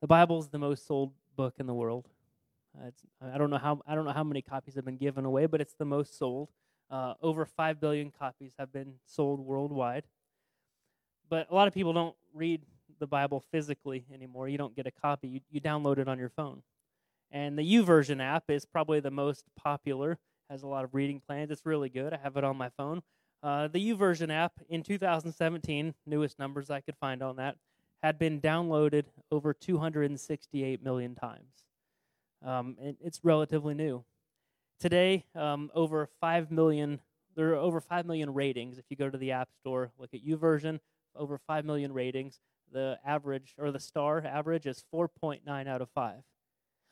The 0.00 0.06
Bible 0.06 0.38
is 0.38 0.48
the 0.48 0.58
most 0.58 0.86
sold 0.86 1.12
book 1.36 1.54
in 1.58 1.66
the 1.66 1.74
world. 1.74 2.08
Uh, 2.80 2.90
I 3.20 3.38
don't 3.38 3.50
know 3.50 3.58
how 3.58 3.80
I 3.86 3.94
don't 3.94 4.04
know 4.04 4.12
how 4.12 4.24
many 4.24 4.42
copies 4.42 4.74
have 4.76 4.84
been 4.84 4.96
given 4.96 5.24
away, 5.24 5.46
but 5.46 5.60
it's 5.60 5.74
the 5.74 5.84
most 5.84 6.16
sold. 6.16 6.50
Uh, 6.90 7.14
over 7.20 7.44
five 7.44 7.80
billion 7.80 8.10
copies 8.10 8.52
have 8.58 8.72
been 8.72 8.94
sold 9.06 9.40
worldwide. 9.40 10.04
But 11.28 11.50
a 11.50 11.54
lot 11.54 11.68
of 11.68 11.74
people 11.74 11.92
don't 11.92 12.16
read 12.32 12.62
the 12.98 13.06
Bible 13.06 13.40
physically 13.50 14.06
anymore. 14.12 14.48
You 14.48 14.58
don't 14.58 14.74
get 14.76 14.86
a 14.86 14.90
copy; 14.90 15.28
you, 15.28 15.40
you 15.50 15.60
download 15.60 15.98
it 15.98 16.08
on 16.08 16.18
your 16.18 16.30
phone. 16.30 16.62
And 17.30 17.58
the 17.58 17.62
YouVersion 17.62 18.22
app 18.22 18.44
is 18.48 18.64
probably 18.64 19.00
the 19.00 19.10
most 19.10 19.44
popular. 19.56 20.18
Has 20.48 20.62
a 20.62 20.68
lot 20.68 20.84
of 20.84 20.94
reading 20.94 21.20
plans. 21.26 21.50
It's 21.50 21.66
really 21.66 21.90
good. 21.90 22.14
I 22.14 22.18
have 22.18 22.36
it 22.36 22.44
on 22.44 22.56
my 22.56 22.70
phone. 22.70 23.02
Uh, 23.42 23.68
the 23.68 23.78
YouVersion 23.90 24.32
app 24.32 24.52
in 24.68 24.82
2017, 24.82 25.94
newest 26.06 26.38
numbers 26.38 26.70
I 26.70 26.80
could 26.80 26.96
find 26.96 27.22
on 27.22 27.36
that, 27.36 27.56
had 28.02 28.18
been 28.18 28.40
downloaded 28.40 29.04
over 29.30 29.52
268 29.52 30.82
million 30.82 31.14
times. 31.14 31.64
Um, 32.44 32.76
and 32.80 32.96
it's 33.00 33.20
relatively 33.24 33.74
new. 33.74 34.04
Today, 34.78 35.24
um, 35.34 35.70
over 35.74 36.08
5 36.20 36.50
million, 36.50 37.00
there 37.34 37.50
are 37.50 37.56
over 37.56 37.80
5 37.80 38.06
million 38.06 38.32
ratings. 38.32 38.78
If 38.78 38.84
you 38.88 38.96
go 38.96 39.10
to 39.10 39.18
the 39.18 39.32
App 39.32 39.48
Store, 39.60 39.90
look 39.98 40.14
at 40.14 40.24
YouVersion, 40.24 40.78
over 41.16 41.38
5 41.38 41.64
million 41.64 41.92
ratings. 41.92 42.38
The 42.72 42.98
average, 43.04 43.54
or 43.58 43.72
the 43.72 43.80
star 43.80 44.22
average, 44.24 44.66
is 44.66 44.84
4.9 44.94 45.66
out 45.66 45.82
of 45.82 45.88
5. 45.90 46.22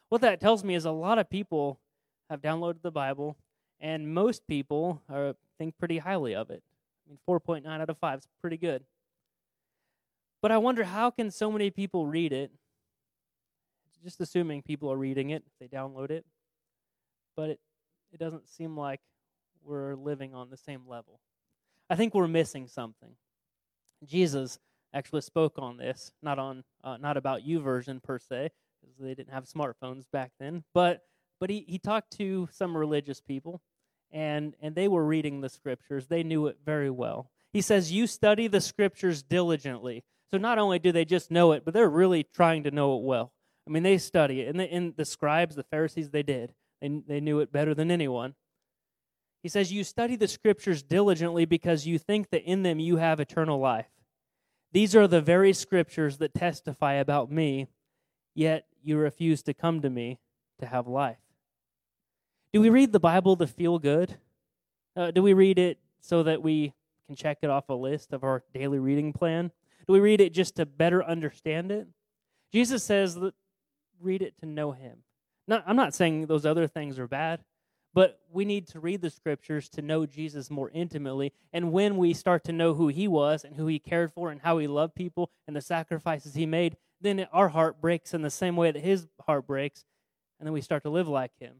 What 0.09 0.21
that 0.23 0.41
tells 0.41 0.65
me 0.65 0.75
is 0.75 0.85
a 0.85 0.91
lot 0.91 1.19
of 1.19 1.31
people 1.31 1.79
have 2.29 2.41
downloaded 2.41 2.83
the 2.83 2.91
Bible, 2.91 3.37
and 3.81 4.13
most 4.13 4.47
people 4.47 5.03
are, 5.09 5.37
think 5.59 5.79
pretty 5.79 5.99
highly 5.99 6.35
of 6.35 6.51
it. 6.51 6.63
I 7.07 7.11
mean, 7.11 7.19
4.9 7.29 7.67
out 7.67 7.91
of 7.91 7.99
5 7.99 8.19
is 8.19 8.29
pretty 8.41 8.57
good. 8.57 8.85
But 10.47 10.53
I 10.53 10.59
wonder 10.59 10.85
how 10.85 11.11
can 11.11 11.33
so 11.33 11.51
many 11.51 11.71
people 11.71 12.07
read 12.07 12.33
it? 12.33 12.53
Just 14.05 14.21
assuming 14.21 14.63
people 14.63 14.93
are 14.93 14.97
reading 14.97 15.31
it, 15.31 15.43
they 15.59 15.67
download 15.67 16.13
it. 16.13 16.25
But 17.35 17.51
it, 17.51 17.61
it 18.13 18.21
doesn't 18.21 18.49
seem 18.49 18.77
like 18.77 19.01
we're 19.65 19.97
living 19.97 20.35
on 20.35 20.49
the 20.49 20.57
same 20.57 20.83
level. 20.87 21.19
I 21.91 21.97
think 21.97 22.15
we're 22.15 22.29
missing 22.29 22.69
something. 22.69 23.17
Jesus 24.05 24.61
actually 24.95 25.23
spoke 25.23 25.55
on 25.59 25.79
this, 25.79 26.13
not 26.23 26.39
on 26.39 26.63
uh, 26.85 26.97
not 26.97 27.17
about 27.17 27.43
YouVersion 27.43 28.01
per 28.01 28.21
se, 28.21 28.53
because 28.81 28.97
they 29.01 29.17
didn't 29.17 29.33
have 29.33 29.47
smartphones 29.47 30.05
back 30.13 30.31
then, 30.39 30.63
but 30.73 31.03
but 31.41 31.51
he, 31.51 31.65
he 31.67 31.81
talked 31.81 32.17
to 32.19 32.49
some 32.53 32.77
religious 32.77 33.21
people 33.21 33.63
and 34.13 34.55
and 34.63 34.77
they 34.77 34.87
were 34.87 35.05
reading 35.05 35.41
the 35.41 35.49
scriptures. 35.49 36.07
They 36.07 36.23
knew 36.23 36.47
it 36.47 36.59
very 36.65 36.89
well. 36.89 37.33
He 37.53 37.63
says, 37.63 37.91
"You 37.91 38.07
study 38.07 38.47
the 38.47 38.61
scriptures 38.61 39.25
diligently." 39.25 40.05
So 40.31 40.39
not 40.39 40.59
only 40.59 40.79
do 40.79 40.93
they 40.93 41.05
just 41.05 41.31
know 41.31 41.53
it, 41.53 41.65
but 41.65 41.73
they're 41.73 41.89
really 41.89 42.25
trying 42.25 42.65
to 42.65 42.71
know 42.71 42.97
it 42.97 43.05
well. 43.05 43.33
I 43.67 43.71
mean, 43.71 43.83
they 43.83 43.99
study 43.99 44.41
it, 44.41 44.49
and 44.49 44.61
the, 44.61 44.73
and 44.73 44.97
the 44.97 45.05
scribes, 45.05 45.57
the 45.57 45.63
Pharisees, 45.65 46.11
they 46.11 46.23
did. 46.23 46.55
They 46.81 46.89
they 47.07 47.21
knew 47.21 47.41
it 47.41 47.53
better 47.53 47.75
than 47.75 47.91
anyone. 47.91 48.35
He 49.43 49.49
says, 49.49 49.73
"You 49.73 49.83
study 49.85 50.17
the 50.17 50.29
scriptures 50.29 50.83
diligently 50.83 51.45
because 51.45 51.87
you 51.87 51.99
think 51.99 52.31
that 52.31 52.43
in 52.43 52.63
them 52.63 52.79
you 52.79 52.97
have 52.97 53.19
eternal 53.19 53.59
life." 53.59 53.89
These 54.73 54.95
are 54.95 55.09
the 55.09 55.21
very 55.21 55.53
scriptures 55.53 56.19
that 56.19 56.35
testify 56.35 56.95
about 56.95 57.31
me, 57.31 57.69
yet 58.35 58.67
you 58.83 58.99
refuse 58.99 59.43
to 59.45 59.55
come 59.55 59.81
to 59.81 59.91
me 59.91 60.19
to 60.61 60.67
have 60.67 60.87
life. 60.87 61.19
Do 62.53 62.61
we 62.61 62.71
read 62.71 62.93
the 62.93 63.01
Bible 63.01 63.37
to 63.37 63.47
feel 63.47 63.79
good? 63.79 64.19
Uh, 64.95 65.11
do 65.11 65.23
we 65.23 65.33
read 65.33 65.59
it 65.59 65.79
so 66.01 66.23
that 66.23 66.43
we 66.43 66.73
can 67.07 67.17
check 67.17 67.39
it 67.43 67.51
off 67.51 67.69
a 67.69 67.75
list 67.75 68.13
of 68.13 68.23
our 68.25 68.43
daily 68.53 68.79
reading 68.79 69.13
plan? 69.13 69.51
Do 69.87 69.93
we 69.93 70.01
read 70.01 70.21
it 70.21 70.33
just 70.33 70.57
to 70.57 70.67
better 70.67 71.05
understand 71.05 71.71
it? 71.71 71.87
Jesus 72.53 72.83
says 72.83 73.19
read 74.01 74.23
it 74.23 74.39
to 74.39 74.47
know 74.47 74.73
him. 74.73 74.99
Not, 75.49 75.65
I'm 75.67 75.77
not 75.77 75.95
saying 75.95 76.27
those 76.27 76.45
other 76.45 76.67
things 76.67 76.99
are 76.99 77.07
bad, 77.07 77.45
but 77.95 78.21
we 78.31 78.45
need 78.45 78.67
to 78.69 78.81
read 78.81 79.01
the 79.01 79.11
scriptures 79.11 79.69
to 79.71 79.83
know 79.83 80.07
Jesus 80.07 80.51
more 80.51 80.71
intimately. 80.75 81.33
And 81.53 81.73
when 81.73 81.97
we 81.97 82.15
start 82.15 82.45
to 82.45 82.53
know 82.53 82.75
who 82.75 82.89
he 82.89 83.09
was 83.09 83.45
and 83.45 83.57
who 83.57 83.67
he 83.67 83.79
cared 83.79 84.13
for 84.13 84.31
and 84.31 84.41
how 84.43 84.59
he 84.59 84.67
loved 84.67 84.95
people 84.95 85.31
and 85.47 85.55
the 85.55 85.61
sacrifices 85.61 86.35
he 86.35 86.47
made, 86.47 86.77
then 87.01 87.27
our 87.33 87.49
heart 87.49 87.81
breaks 87.81 88.13
in 88.13 88.23
the 88.23 88.31
same 88.31 88.57
way 88.57 88.71
that 88.71 88.83
his 88.83 89.07
heart 89.27 89.47
breaks, 89.47 89.85
and 90.39 90.47
then 90.47 90.53
we 90.53 90.61
start 90.61 90.83
to 90.83 90.91
live 90.91 91.09
like 91.09 91.33
him. 91.39 91.55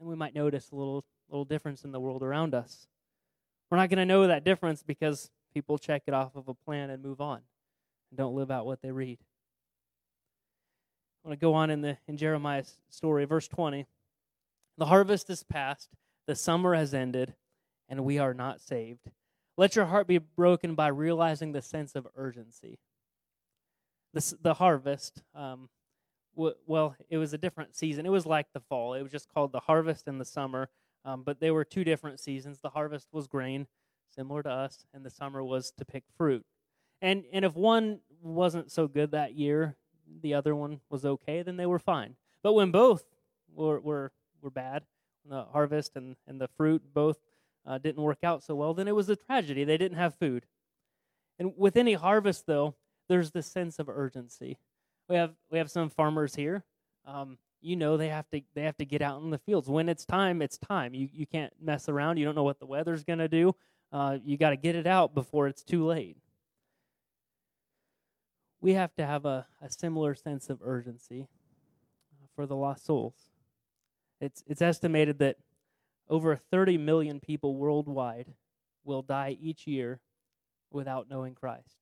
And 0.00 0.08
we 0.08 0.16
might 0.16 0.34
notice 0.34 0.70
a 0.70 0.76
little 0.76 1.04
little 1.32 1.44
difference 1.44 1.84
in 1.84 1.92
the 1.92 2.00
world 2.00 2.22
around 2.22 2.54
us. 2.54 2.86
We're 3.70 3.78
not 3.78 3.88
going 3.88 3.98
to 3.98 4.06
know 4.06 4.26
that 4.26 4.44
difference 4.44 4.82
because 4.82 5.30
people 5.52 5.78
check 5.78 6.02
it 6.06 6.14
off 6.14 6.34
of 6.36 6.48
a 6.48 6.54
plan 6.54 6.90
and 6.90 7.02
move 7.02 7.20
on 7.20 7.40
and 8.10 8.18
don't 8.18 8.34
live 8.34 8.50
out 8.50 8.66
what 8.66 8.82
they 8.82 8.90
read. 8.90 9.18
I 11.24 11.28
want 11.28 11.38
to 11.38 11.44
go 11.44 11.54
on 11.54 11.70
in 11.70 11.82
the 11.82 11.98
in 12.08 12.16
Jeremiah's 12.16 12.78
story, 12.90 13.24
verse 13.24 13.48
20. 13.48 13.86
The 14.78 14.86
harvest 14.86 15.30
is 15.30 15.44
past, 15.44 15.90
the 16.26 16.34
summer 16.34 16.74
has 16.74 16.94
ended, 16.94 17.34
and 17.88 18.04
we 18.04 18.18
are 18.18 18.34
not 18.34 18.60
saved. 18.60 19.10
Let 19.56 19.76
your 19.76 19.84
heart 19.86 20.06
be 20.06 20.18
broken 20.18 20.74
by 20.74 20.88
realizing 20.88 21.52
the 21.52 21.62
sense 21.62 21.94
of 21.94 22.08
urgency. 22.16 22.78
This, 24.14 24.34
the 24.40 24.54
harvest, 24.54 25.22
um, 25.34 25.68
w- 26.34 26.54
well, 26.66 26.96
it 27.08 27.18
was 27.18 27.32
a 27.32 27.38
different 27.38 27.76
season. 27.76 28.06
It 28.06 28.10
was 28.10 28.26
like 28.26 28.46
the 28.52 28.60
fall. 28.60 28.94
It 28.94 29.02
was 29.02 29.12
just 29.12 29.28
called 29.32 29.52
the 29.52 29.60
harvest 29.60 30.08
in 30.08 30.18
the 30.18 30.24
summer, 30.24 30.68
um, 31.04 31.22
but 31.22 31.40
they 31.40 31.50
were 31.50 31.64
two 31.64 31.84
different 31.84 32.18
seasons. 32.18 32.60
The 32.60 32.70
harvest 32.70 33.08
was 33.12 33.26
grain, 33.26 33.66
similar 34.14 34.42
to 34.42 34.50
us, 34.50 34.84
and 34.94 35.04
the 35.04 35.10
summer 35.10 35.42
was 35.42 35.72
to 35.78 35.84
pick 35.84 36.04
fruit. 36.16 36.44
And 37.00 37.24
and 37.32 37.44
if 37.44 37.54
one 37.54 38.00
wasn't 38.22 38.70
so 38.70 38.86
good 38.86 39.10
that 39.12 39.34
year, 39.34 39.76
the 40.22 40.34
other 40.34 40.54
one 40.54 40.80
was 40.90 41.04
okay, 41.04 41.42
then 41.42 41.56
they 41.56 41.66
were 41.66 41.78
fine. 41.78 42.16
But 42.42 42.52
when 42.52 42.70
both 42.70 43.04
were 43.54 43.80
were 43.80 44.12
were 44.40 44.50
bad. 44.50 44.84
The 45.24 45.44
harvest 45.44 45.92
and, 45.94 46.16
and 46.26 46.40
the 46.40 46.48
fruit 46.48 46.82
both 46.92 47.18
uh, 47.64 47.78
didn't 47.78 48.02
work 48.02 48.24
out 48.24 48.42
so 48.42 48.56
well. 48.56 48.74
Then 48.74 48.88
it 48.88 48.96
was 48.96 49.08
a 49.08 49.16
tragedy. 49.16 49.62
They 49.62 49.76
didn't 49.76 49.98
have 49.98 50.16
food. 50.16 50.46
And 51.38 51.52
with 51.56 51.76
any 51.76 51.94
harvest, 51.94 52.46
though, 52.46 52.74
there's 53.08 53.30
this 53.30 53.46
sense 53.46 53.78
of 53.78 53.88
urgency. 53.88 54.58
We 55.08 55.16
have 55.16 55.34
we 55.50 55.58
have 55.58 55.70
some 55.70 55.90
farmers 55.90 56.34
here. 56.34 56.64
Um, 57.06 57.38
you 57.60 57.76
know 57.76 57.96
they 57.96 58.08
have 58.08 58.28
to 58.30 58.42
they 58.54 58.62
have 58.62 58.76
to 58.78 58.84
get 58.84 59.02
out 59.02 59.22
in 59.22 59.30
the 59.30 59.38
fields 59.38 59.68
when 59.68 59.88
it's 59.88 60.04
time. 60.04 60.42
It's 60.42 60.58
time. 60.58 60.94
You 60.94 61.08
you 61.12 61.26
can't 61.26 61.52
mess 61.60 61.88
around. 61.88 62.16
You 62.16 62.24
don't 62.24 62.34
know 62.34 62.42
what 62.42 62.58
the 62.58 62.66
weather's 62.66 63.04
going 63.04 63.20
to 63.20 63.28
do. 63.28 63.54
Uh, 63.92 64.18
you 64.24 64.38
got 64.38 64.50
to 64.50 64.56
get 64.56 64.74
it 64.74 64.86
out 64.86 65.14
before 65.14 65.48
it's 65.48 65.62
too 65.62 65.84
late. 65.84 66.16
We 68.60 68.72
have 68.74 68.94
to 68.94 69.04
have 69.04 69.26
a, 69.26 69.46
a 69.60 69.70
similar 69.70 70.14
sense 70.14 70.48
of 70.48 70.60
urgency 70.64 71.28
for 72.34 72.46
the 72.46 72.56
lost 72.56 72.86
souls. 72.86 73.14
It's, 74.20 74.42
it's 74.46 74.62
estimated 74.62 75.18
that 75.18 75.36
over 76.08 76.36
30 76.36 76.78
million 76.78 77.20
people 77.20 77.56
worldwide 77.56 78.28
will 78.84 79.02
die 79.02 79.36
each 79.40 79.66
year 79.66 80.00
without 80.70 81.10
knowing 81.10 81.34
Christ. 81.34 81.76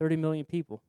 30 0.00 0.16
million 0.16 0.44
people. 0.44 0.82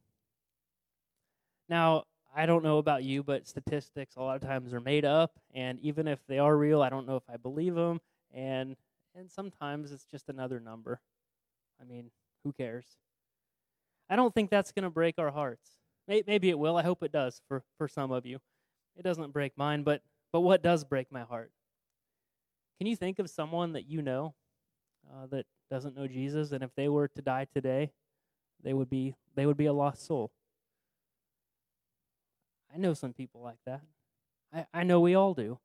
Now, 1.68 2.06
I 2.36 2.46
don't 2.46 2.64
know 2.64 2.78
about 2.78 3.04
you, 3.04 3.24
but 3.24 3.48
statistics 3.48 4.16
a 4.16 4.22
lot 4.22 4.36
of 4.36 4.42
times 4.42 4.74
are 4.74 4.80
made 4.80 5.06
up, 5.06 5.34
and 5.54 5.80
even 5.82 6.08
if 6.08 6.20
they 6.28 6.40
are 6.40 6.56
real, 6.56 6.82
I 6.82 6.90
don't 6.90 7.08
know 7.08 7.16
if 7.16 7.24
I 7.32 7.38
believe 7.38 7.76
them, 7.76 8.02
and 8.34 8.76
and 9.20 9.30
sometimes 9.30 9.92
it's 9.92 10.06
just 10.06 10.30
another 10.30 10.60
number. 10.60 11.02
I 11.80 11.84
mean, 11.84 12.10
who 12.44 12.54
cares? 12.54 12.86
I 14.10 14.16
don't 14.16 14.34
think 14.34 14.50
that's 14.50 14.72
going 14.72 14.84
to 14.84 14.90
break 14.90 15.20
our 15.20 15.32
hearts. 15.32 15.72
Maybe 16.08 16.50
it 16.50 16.58
will. 16.58 16.78
I 16.78 16.82
hope 16.82 17.04
it 17.04 17.12
does 17.12 17.42
for 17.48 17.62
for 17.78 17.88
some 17.88 18.12
of 18.12 18.26
you. 18.26 18.40
It 18.98 19.04
doesn't 19.04 19.32
break 19.32 19.56
mine, 19.56 19.84
but 19.84 20.02
but 20.34 20.42
what 20.42 20.64
does 20.64 20.84
break 20.84 21.12
my 21.12 21.22
heart? 21.22 21.52
Can 22.80 22.88
you 22.88 22.96
think 22.96 23.20
of 23.20 23.30
someone 23.30 23.74
that 23.74 23.88
you 23.88 24.02
know 24.02 24.34
uh, 25.08 25.28
that 25.28 25.46
doesn't 25.70 25.96
know 25.96 26.08
Jesus, 26.08 26.52
and 26.52 26.64
if 26.64 26.72
they 26.76 26.90
were 26.90 27.10
to 27.10 27.22
die 27.22 27.46
today, 27.54 27.92
they 28.64 28.74
would 28.74 28.90
be 28.90 29.14
they 29.36 29.46
would 29.46 29.58
be 29.58 29.68
a 29.68 29.74
lost 29.74 30.08
soul? 30.08 30.32
I 32.74 32.78
know 32.80 32.96
some 32.96 33.14
people 33.14 33.42
like 33.42 33.60
that. 33.68 33.82
I, 34.52 34.66
I 34.74 34.84
know 34.84 35.00
we 35.00 35.14
all 35.14 35.36
do. 35.36 35.60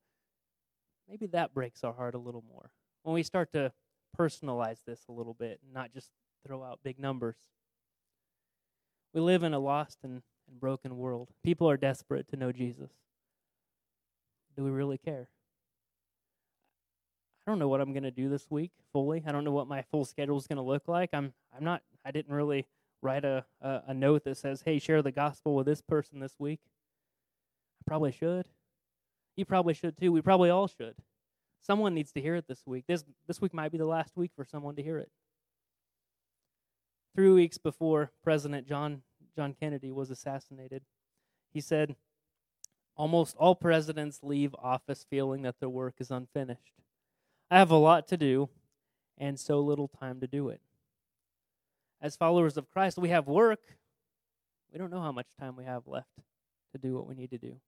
Maybe 1.09 1.27
that 1.29 1.55
breaks 1.55 1.85
our 1.85 1.95
heart 1.95 2.15
a 2.15 2.19
little 2.19 2.45
more 2.53 2.71
when 3.05 3.15
we 3.15 3.23
start 3.23 3.53
to 3.53 3.73
personalize 4.19 4.79
this 4.85 5.03
a 5.09 5.13
little 5.13 5.35
bit 5.35 5.61
and 5.63 5.73
not 5.73 5.93
just 5.93 6.11
throw 6.45 6.65
out 6.65 6.81
big 6.83 6.99
numbers. 6.99 7.37
We 9.13 9.21
live 9.21 9.45
in 9.45 9.55
a 9.55 9.61
lost 9.61 9.99
and, 10.03 10.23
and 10.51 10.61
broken 10.61 10.99
world. 10.99 11.29
People 11.45 11.71
are 11.71 11.77
desperate 11.77 12.27
to 12.29 12.37
know 12.37 12.51
Jesus 12.51 12.91
do 14.57 14.65
we 14.65 14.71
really 14.71 14.99
care? 14.99 15.29
I 17.47 17.51
don't 17.51 17.59
know 17.59 17.69
what 17.69 17.81
I'm 17.81 17.93
going 17.93 18.05
to 18.05 18.11
do 18.11 18.29
this 18.29 18.47
week 18.51 18.71
fully. 18.93 19.23
I 19.27 19.33
don't 19.33 19.45
know 19.45 19.53
what 19.53 19.69
my 19.69 19.83
full 19.83 20.05
schedule 20.05 20.39
is 20.39 20.47
going 20.47 20.57
to 20.57 20.63
look 20.63 20.89
like. 20.89 21.11
I'm 21.13 21.33
I'm 21.57 21.65
not 21.65 21.83
I 22.05 22.11
didn't 22.11 22.35
really 22.35 22.67
write 23.03 23.25
a, 23.25 23.45
a, 23.61 23.83
a 23.89 23.95
note 23.95 24.25
that 24.25 24.39
says, 24.39 24.63
"Hey, 24.65 24.79
share 24.79 25.03
the 25.03 25.13
gospel 25.13 25.55
with 25.55 25.67
this 25.67 25.83
person 25.83 26.21
this 26.21 26.35
week." 26.39 26.61
I 26.65 27.85
probably 27.87 28.13
should. 28.13 28.49
You 29.37 29.45
probably 29.45 29.75
should 29.75 29.99
too. 29.99 30.11
We 30.11 30.23
probably 30.23 30.49
all 30.49 30.69
should. 30.69 30.95
Someone 31.67 31.95
needs 31.95 32.13
to 32.13 32.21
hear 32.21 32.35
it 32.35 32.47
this 32.47 32.63
week. 32.67 32.85
This 32.87 33.05
this 33.27 33.41
week 33.41 33.55
might 33.55 33.73
be 33.73 33.79
the 33.79 33.87
last 33.87 34.17
week 34.17 34.33
for 34.37 34.45
someone 34.45 34.77
to 34.77 34.83
hear 34.83 34.99
it. 34.99 35.11
three 37.15 37.31
weeks 37.31 37.59
before 37.59 38.11
President 38.23 38.67
John 38.67 39.03
John 39.35 39.55
Kennedy 39.55 39.91
was 39.91 40.11
assassinated, 40.11 40.83
he 41.53 41.61
said, 41.61 41.97
"Almost 42.97 43.37
all 43.37 43.55
presidents 43.55 44.23
leave 44.23 44.55
office 44.57 45.05
feeling 45.05 45.43
that 45.43 45.59
their 45.59 45.69
work 45.71 45.95
is 46.01 46.11
unfinished. 46.11 46.75
I 47.51 47.59
have 47.59 47.71
a 47.71 47.77
lot 47.77 48.09
to 48.09 48.17
do, 48.17 48.51
and 49.17 49.39
so 49.41 49.61
little 49.61 49.89
time 49.89 50.21
to 50.21 50.27
do 50.27 50.49
it. 50.49 50.61
As 52.01 52.17
followers 52.17 52.57
of 52.57 52.69
Christ, 52.69 52.99
we 52.99 53.09
have 53.09 53.27
work. 53.27 53.79
We 54.71 54.79
don't 54.79 54.91
know 54.91 55.01
how 55.01 55.13
much 55.13 55.29
time 55.39 55.57
we 55.57 55.65
have 55.65 55.87
left 55.87 56.19
to 56.73 56.79
do 56.79 56.95
what 56.95 57.07
we 57.07 57.15
need 57.15 57.31
to 57.31 57.39
do." 57.39 57.61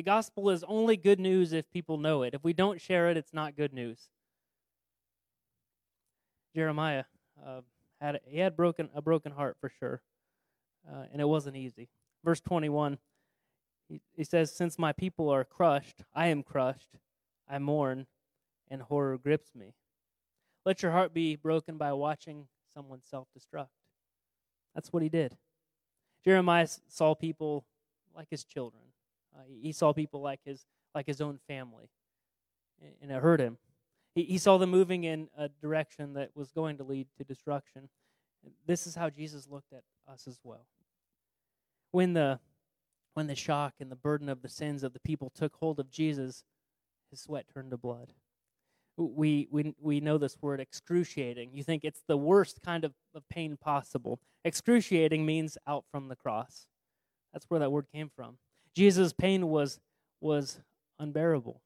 The 0.00 0.04
gospel 0.04 0.48
is 0.48 0.64
only 0.66 0.96
good 0.96 1.20
news 1.20 1.52
if 1.52 1.70
people 1.70 1.98
know 1.98 2.22
it. 2.22 2.32
If 2.32 2.42
we 2.42 2.54
don't 2.54 2.80
share 2.80 3.10
it, 3.10 3.18
it's 3.18 3.34
not 3.34 3.54
good 3.54 3.74
news. 3.74 4.08
Jeremiah 6.56 7.04
uh, 7.46 7.60
had 8.00 8.20
he 8.24 8.38
had 8.38 8.56
broken 8.56 8.88
a 8.94 9.02
broken 9.02 9.30
heart 9.32 9.58
for 9.60 9.68
sure, 9.68 10.00
uh, 10.90 11.04
and 11.12 11.20
it 11.20 11.26
wasn't 11.26 11.58
easy. 11.58 11.90
Verse 12.24 12.40
twenty 12.40 12.70
one, 12.70 12.96
he, 13.90 14.00
he 14.16 14.24
says, 14.24 14.50
"Since 14.50 14.78
my 14.78 14.94
people 14.94 15.28
are 15.28 15.44
crushed, 15.44 16.02
I 16.14 16.28
am 16.28 16.44
crushed. 16.44 16.96
I 17.46 17.58
mourn, 17.58 18.06
and 18.68 18.80
horror 18.80 19.18
grips 19.18 19.54
me. 19.54 19.74
Let 20.64 20.82
your 20.82 20.92
heart 20.92 21.12
be 21.12 21.36
broken 21.36 21.76
by 21.76 21.92
watching 21.92 22.46
someone 22.72 23.02
self 23.04 23.28
destruct." 23.38 23.68
That's 24.74 24.94
what 24.94 25.02
he 25.02 25.10
did. 25.10 25.36
Jeremiah 26.24 26.68
saw 26.88 27.14
people 27.14 27.66
like 28.16 28.28
his 28.30 28.44
children. 28.46 28.84
Uh, 29.40 29.44
he 29.62 29.72
saw 29.72 29.92
people 29.92 30.20
like 30.20 30.40
his 30.44 30.64
like 30.94 31.06
his 31.06 31.20
own 31.20 31.38
family, 31.48 31.88
and 33.00 33.10
it 33.10 33.22
hurt 33.22 33.40
him. 33.40 33.58
He, 34.14 34.24
he 34.24 34.38
saw 34.38 34.58
them 34.58 34.70
moving 34.70 35.04
in 35.04 35.28
a 35.36 35.48
direction 35.48 36.14
that 36.14 36.30
was 36.34 36.50
going 36.50 36.76
to 36.78 36.84
lead 36.84 37.06
to 37.18 37.24
destruction. 37.24 37.88
This 38.66 38.86
is 38.86 38.94
how 38.96 39.08
Jesus 39.08 39.46
looked 39.48 39.72
at 39.72 39.84
us 40.12 40.26
as 40.26 40.38
well. 40.42 40.66
When 41.92 42.12
the 42.12 42.40
when 43.14 43.26
the 43.26 43.34
shock 43.34 43.74
and 43.80 43.90
the 43.90 43.96
burden 43.96 44.28
of 44.28 44.42
the 44.42 44.48
sins 44.48 44.82
of 44.82 44.92
the 44.92 45.00
people 45.00 45.30
took 45.30 45.54
hold 45.56 45.80
of 45.80 45.90
Jesus, 45.90 46.44
his 47.10 47.20
sweat 47.20 47.46
turned 47.52 47.70
to 47.70 47.76
blood. 47.76 48.12
We, 48.96 49.48
we, 49.50 49.74
we 49.80 50.00
know 50.00 50.18
this 50.18 50.36
word 50.42 50.60
excruciating. 50.60 51.50
You 51.54 51.64
think 51.64 51.84
it's 51.84 52.02
the 52.06 52.18
worst 52.18 52.60
kind 52.62 52.84
of, 52.84 52.92
of 53.14 53.28
pain 53.30 53.56
possible. 53.56 54.20
Excruciating 54.44 55.24
means 55.24 55.56
out 55.66 55.84
from 55.90 56.08
the 56.08 56.16
cross. 56.16 56.66
That's 57.32 57.46
where 57.48 57.60
that 57.60 57.72
word 57.72 57.86
came 57.92 58.10
from. 58.14 58.36
Jesus' 58.74 59.12
pain 59.12 59.48
was, 59.48 59.80
was 60.20 60.60
unbearable. 60.98 61.60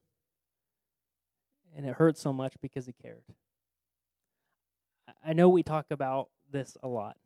And 1.75 1.85
it 1.85 1.95
hurt 1.95 2.17
so 2.17 2.31
much 2.31 2.55
because 2.61 2.85
he 2.85 2.93
cared. 2.93 3.23
I 5.25 5.33
know 5.33 5.49
we 5.49 5.63
talk 5.63 5.87
about 5.89 6.29
this 6.51 6.77
a 6.83 6.87
lot. 6.87 7.17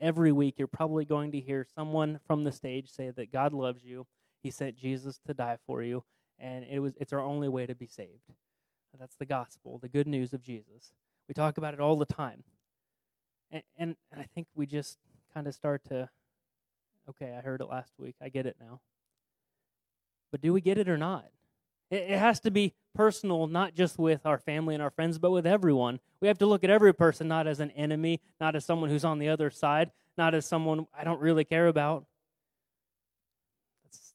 Every 0.00 0.32
week, 0.32 0.54
you're 0.56 0.66
probably 0.68 1.04
going 1.04 1.32
to 1.32 1.40
hear 1.40 1.66
someone 1.74 2.20
from 2.26 2.44
the 2.44 2.52
stage 2.52 2.90
say 2.90 3.10
that 3.10 3.32
God 3.32 3.52
loves 3.52 3.84
you. 3.84 4.06
He 4.42 4.50
sent 4.50 4.76
Jesus 4.76 5.18
to 5.26 5.34
die 5.34 5.58
for 5.66 5.82
you, 5.82 6.04
and 6.38 6.64
it 6.64 6.78
was 6.78 6.94
it's 6.98 7.12
our 7.12 7.20
only 7.20 7.48
way 7.48 7.66
to 7.66 7.74
be 7.74 7.86
saved. 7.86 8.32
That's 8.98 9.16
the 9.16 9.26
gospel, 9.26 9.78
the 9.78 9.88
good 9.88 10.06
news 10.06 10.32
of 10.32 10.42
Jesus. 10.42 10.92
We 11.28 11.34
talk 11.34 11.58
about 11.58 11.74
it 11.74 11.80
all 11.80 11.96
the 11.96 12.06
time, 12.06 12.44
and, 13.50 13.62
and 13.76 13.96
I 14.16 14.24
think 14.34 14.46
we 14.54 14.66
just 14.66 14.98
kind 15.34 15.46
of 15.46 15.54
start 15.54 15.84
to, 15.88 16.08
okay, 17.10 17.34
I 17.36 17.42
heard 17.42 17.60
it 17.60 17.68
last 17.68 17.92
week. 17.98 18.14
I 18.22 18.28
get 18.28 18.46
it 18.46 18.56
now. 18.60 18.80
But 20.34 20.40
do 20.40 20.52
we 20.52 20.60
get 20.60 20.78
it 20.78 20.88
or 20.88 20.98
not? 20.98 21.26
It, 21.92 22.18
has 22.18 22.40
to 22.40 22.50
be 22.50 22.74
personal, 22.92 23.46
not 23.46 23.72
just 23.72 24.00
with 24.00 24.26
our 24.26 24.36
family 24.36 24.74
and 24.74 24.82
our 24.82 24.90
friends, 24.90 25.16
but 25.16 25.30
with 25.30 25.46
everyone. 25.46 26.00
We 26.20 26.26
have 26.26 26.38
to 26.38 26.46
look 26.46 26.64
at 26.64 26.70
every 26.70 26.92
person 26.92 27.28
not 27.28 27.46
as 27.46 27.60
an 27.60 27.70
enemy, 27.70 28.20
not 28.40 28.56
as 28.56 28.64
someone 28.64 28.90
who's 28.90 29.04
on 29.04 29.20
the 29.20 29.28
other 29.28 29.48
side, 29.48 29.92
not 30.18 30.34
as 30.34 30.44
someone 30.44 30.88
I 30.92 31.04
don't 31.04 31.20
really 31.20 31.44
care 31.44 31.68
about. 31.68 32.06
It's 33.86 34.14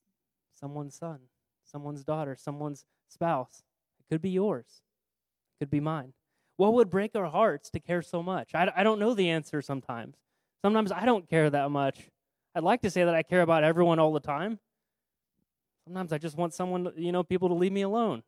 someone's 0.60 0.96
son, 0.96 1.20
someone's 1.64 2.04
daughter, 2.04 2.36
someone's 2.38 2.84
spouse. 3.08 3.64
It 4.02 4.14
could 4.14 4.22
be 4.22 4.32
yours, 4.32 4.82
it 5.56 5.64
could 5.64 5.72
be 5.72 5.80
mine. 5.80 6.12
What 6.58 6.74
would 6.74 6.90
break 6.90 7.16
our 7.16 7.28
hearts 7.28 7.70
to 7.70 7.80
care 7.80 8.02
so 8.02 8.22
much? 8.22 8.54
I, 8.54 8.70
I 8.76 8.84
don't 8.84 9.00
know 9.00 9.14
the 9.14 9.30
answer 9.30 9.62
sometimes. 9.62 10.18
Sometimes 10.66 10.92
I 10.92 11.06
don't 11.06 11.30
care 11.30 11.50
that 11.50 11.72
much. 11.72 12.10
I'd 12.54 12.64
like 12.66 12.82
to 12.82 12.90
say 12.90 13.06
that 13.06 13.16
I 13.16 13.24
care 13.24 13.42
about 13.42 13.64
everyone 13.64 14.00
all 14.00 14.12
the 14.12 14.20
time, 14.20 14.60
Sometimes 15.90 16.14
I 16.14 16.20
just 16.20 16.38
want 16.38 16.54
someone, 16.54 16.92
you 16.98 17.12
know, 17.12 17.24
people 17.24 17.48
to 17.48 17.56
leave 17.56 17.72
me 17.72 17.82
alone. 17.82 18.22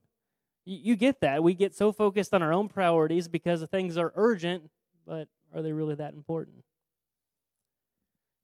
You, 0.65 0.79
you 0.81 0.95
get 0.95 1.21
that. 1.21 1.43
We 1.43 1.53
get 1.53 1.75
so 1.75 1.91
focused 1.91 2.33
on 2.33 2.41
our 2.41 2.51
own 2.51 2.69
priorities 2.69 3.27
because 3.27 3.63
things 3.65 3.97
are 3.97 4.11
urgent, 4.15 4.71
but 5.05 5.27
are 5.53 5.61
they 5.61 5.71
really 5.71 5.93
that 5.93 6.15
important? 6.15 6.63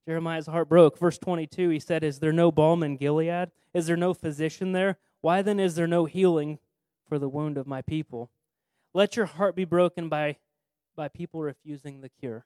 Jeremiah's 0.08 0.46
heart 0.46 0.70
broke. 0.70 1.00
Verse 1.00 1.18
22, 1.18 1.70
he 1.70 1.80
said, 1.80 2.04
Is 2.04 2.20
there 2.20 2.32
no 2.32 2.52
balm 2.52 2.84
in 2.84 2.96
Gilead? 2.96 3.50
Is 3.74 3.88
there 3.88 3.98
no 3.98 4.14
physician 4.14 4.74
there? 4.74 5.00
Why 5.22 5.42
then 5.42 5.60
is 5.60 5.74
there 5.74 5.88
no 5.88 6.06
healing 6.06 6.60
for 7.10 7.18
the 7.18 7.28
wound 7.28 7.58
of 7.58 7.66
my 7.66 7.82
people? 7.82 8.30
Let 8.94 9.16
your 9.16 9.26
heart 9.26 9.56
be 9.56 9.66
broken 9.66 10.10
by, 10.10 10.38
by 10.96 11.08
people 11.08 11.42
refusing 11.42 12.02
the 12.02 12.10
cure. 12.10 12.46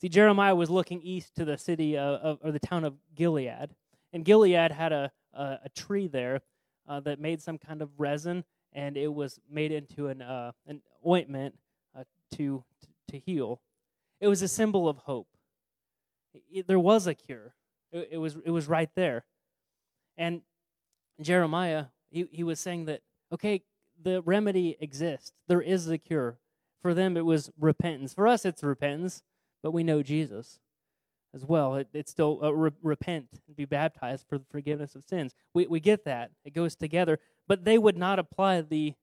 See, 0.00 0.08
Jeremiah 0.08 0.56
was 0.56 0.70
looking 0.70 1.00
east 1.02 1.36
to 1.36 1.44
the 1.44 1.56
city 1.56 1.96
of, 1.96 2.20
of, 2.20 2.38
or 2.42 2.50
the 2.50 2.58
town 2.58 2.82
of 2.82 2.94
Gilead, 3.14 3.76
and 4.12 4.24
Gilead 4.24 4.72
had 4.72 4.92
a, 4.92 5.12
a, 5.34 5.58
a 5.64 5.68
tree 5.68 6.06
there 6.06 6.40
uh, 6.88 7.00
that 7.00 7.20
made 7.20 7.40
some 7.40 7.58
kind 7.58 7.82
of 7.82 7.90
resin, 7.98 8.44
and 8.72 8.96
it 8.96 9.12
was 9.12 9.40
made 9.50 9.72
into 9.72 10.08
an 10.08 10.22
uh, 10.22 10.52
an 10.66 10.80
ointment 11.06 11.54
uh, 11.98 12.04
to 12.36 12.64
to 13.08 13.18
heal. 13.18 13.60
It 14.20 14.28
was 14.28 14.42
a 14.42 14.48
symbol 14.48 14.88
of 14.88 14.98
hope. 14.98 15.28
It, 16.50 16.66
there 16.66 16.78
was 16.78 17.06
a 17.06 17.14
cure. 17.14 17.54
It, 17.90 18.10
it 18.12 18.18
was 18.18 18.36
it 18.44 18.50
was 18.50 18.66
right 18.66 18.90
there, 18.94 19.24
and 20.16 20.42
Jeremiah 21.20 21.86
he, 22.10 22.26
he 22.30 22.44
was 22.44 22.60
saying 22.60 22.86
that 22.86 23.00
okay 23.32 23.62
the 24.00 24.22
remedy 24.22 24.76
exists. 24.80 25.32
There 25.48 25.62
is 25.62 25.88
a 25.88 25.98
cure. 25.98 26.38
For 26.80 26.94
them, 26.94 27.16
it 27.16 27.24
was 27.24 27.52
repentance. 27.60 28.12
For 28.12 28.26
us, 28.26 28.44
it's 28.44 28.60
repentance, 28.64 29.22
but 29.62 29.70
we 29.70 29.84
know 29.84 30.02
Jesus 30.02 30.58
as 31.34 31.44
well. 31.44 31.76
It, 31.76 31.88
it's 31.92 32.10
still 32.10 32.40
uh, 32.42 32.52
re- 32.52 32.70
repent 32.82 33.26
and 33.46 33.56
be 33.56 33.64
baptized 33.64 34.26
for 34.28 34.38
the 34.38 34.44
forgiveness 34.50 34.94
of 34.94 35.04
sins. 35.04 35.34
We, 35.54 35.66
we 35.66 35.80
get 35.80 36.04
that. 36.04 36.30
It 36.44 36.54
goes 36.54 36.76
together. 36.76 37.18
But 37.48 37.64
they 37.64 37.78
would 37.78 37.96
not 37.96 38.18
apply 38.18 38.60
the, 38.62 38.94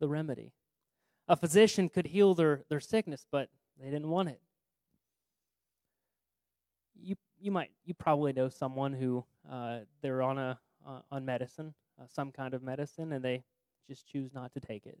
the 0.00 0.08
remedy. 0.08 0.52
A 1.28 1.36
physician 1.36 1.88
could 1.88 2.08
heal 2.08 2.34
their, 2.34 2.64
their 2.68 2.80
sickness, 2.80 3.24
but 3.30 3.48
they 3.80 3.90
didn't 3.90 4.10
want 4.10 4.28
it. 4.28 4.40
You, 7.02 7.16
you 7.40 7.50
might 7.50 7.70
you 7.84 7.94
probably 7.94 8.32
know 8.32 8.48
someone 8.48 8.92
who 8.92 9.24
uh, 9.50 9.80
they're 10.02 10.22
on 10.22 10.38
a 10.38 10.58
uh, 10.86 11.00
on 11.10 11.24
medicine, 11.24 11.74
uh, 12.00 12.04
some 12.12 12.30
kind 12.30 12.52
of 12.52 12.62
medicine, 12.62 13.12
and 13.12 13.24
they 13.24 13.42
just 13.88 14.06
choose 14.06 14.34
not 14.34 14.52
to 14.52 14.60
take 14.60 14.86
it. 14.86 14.98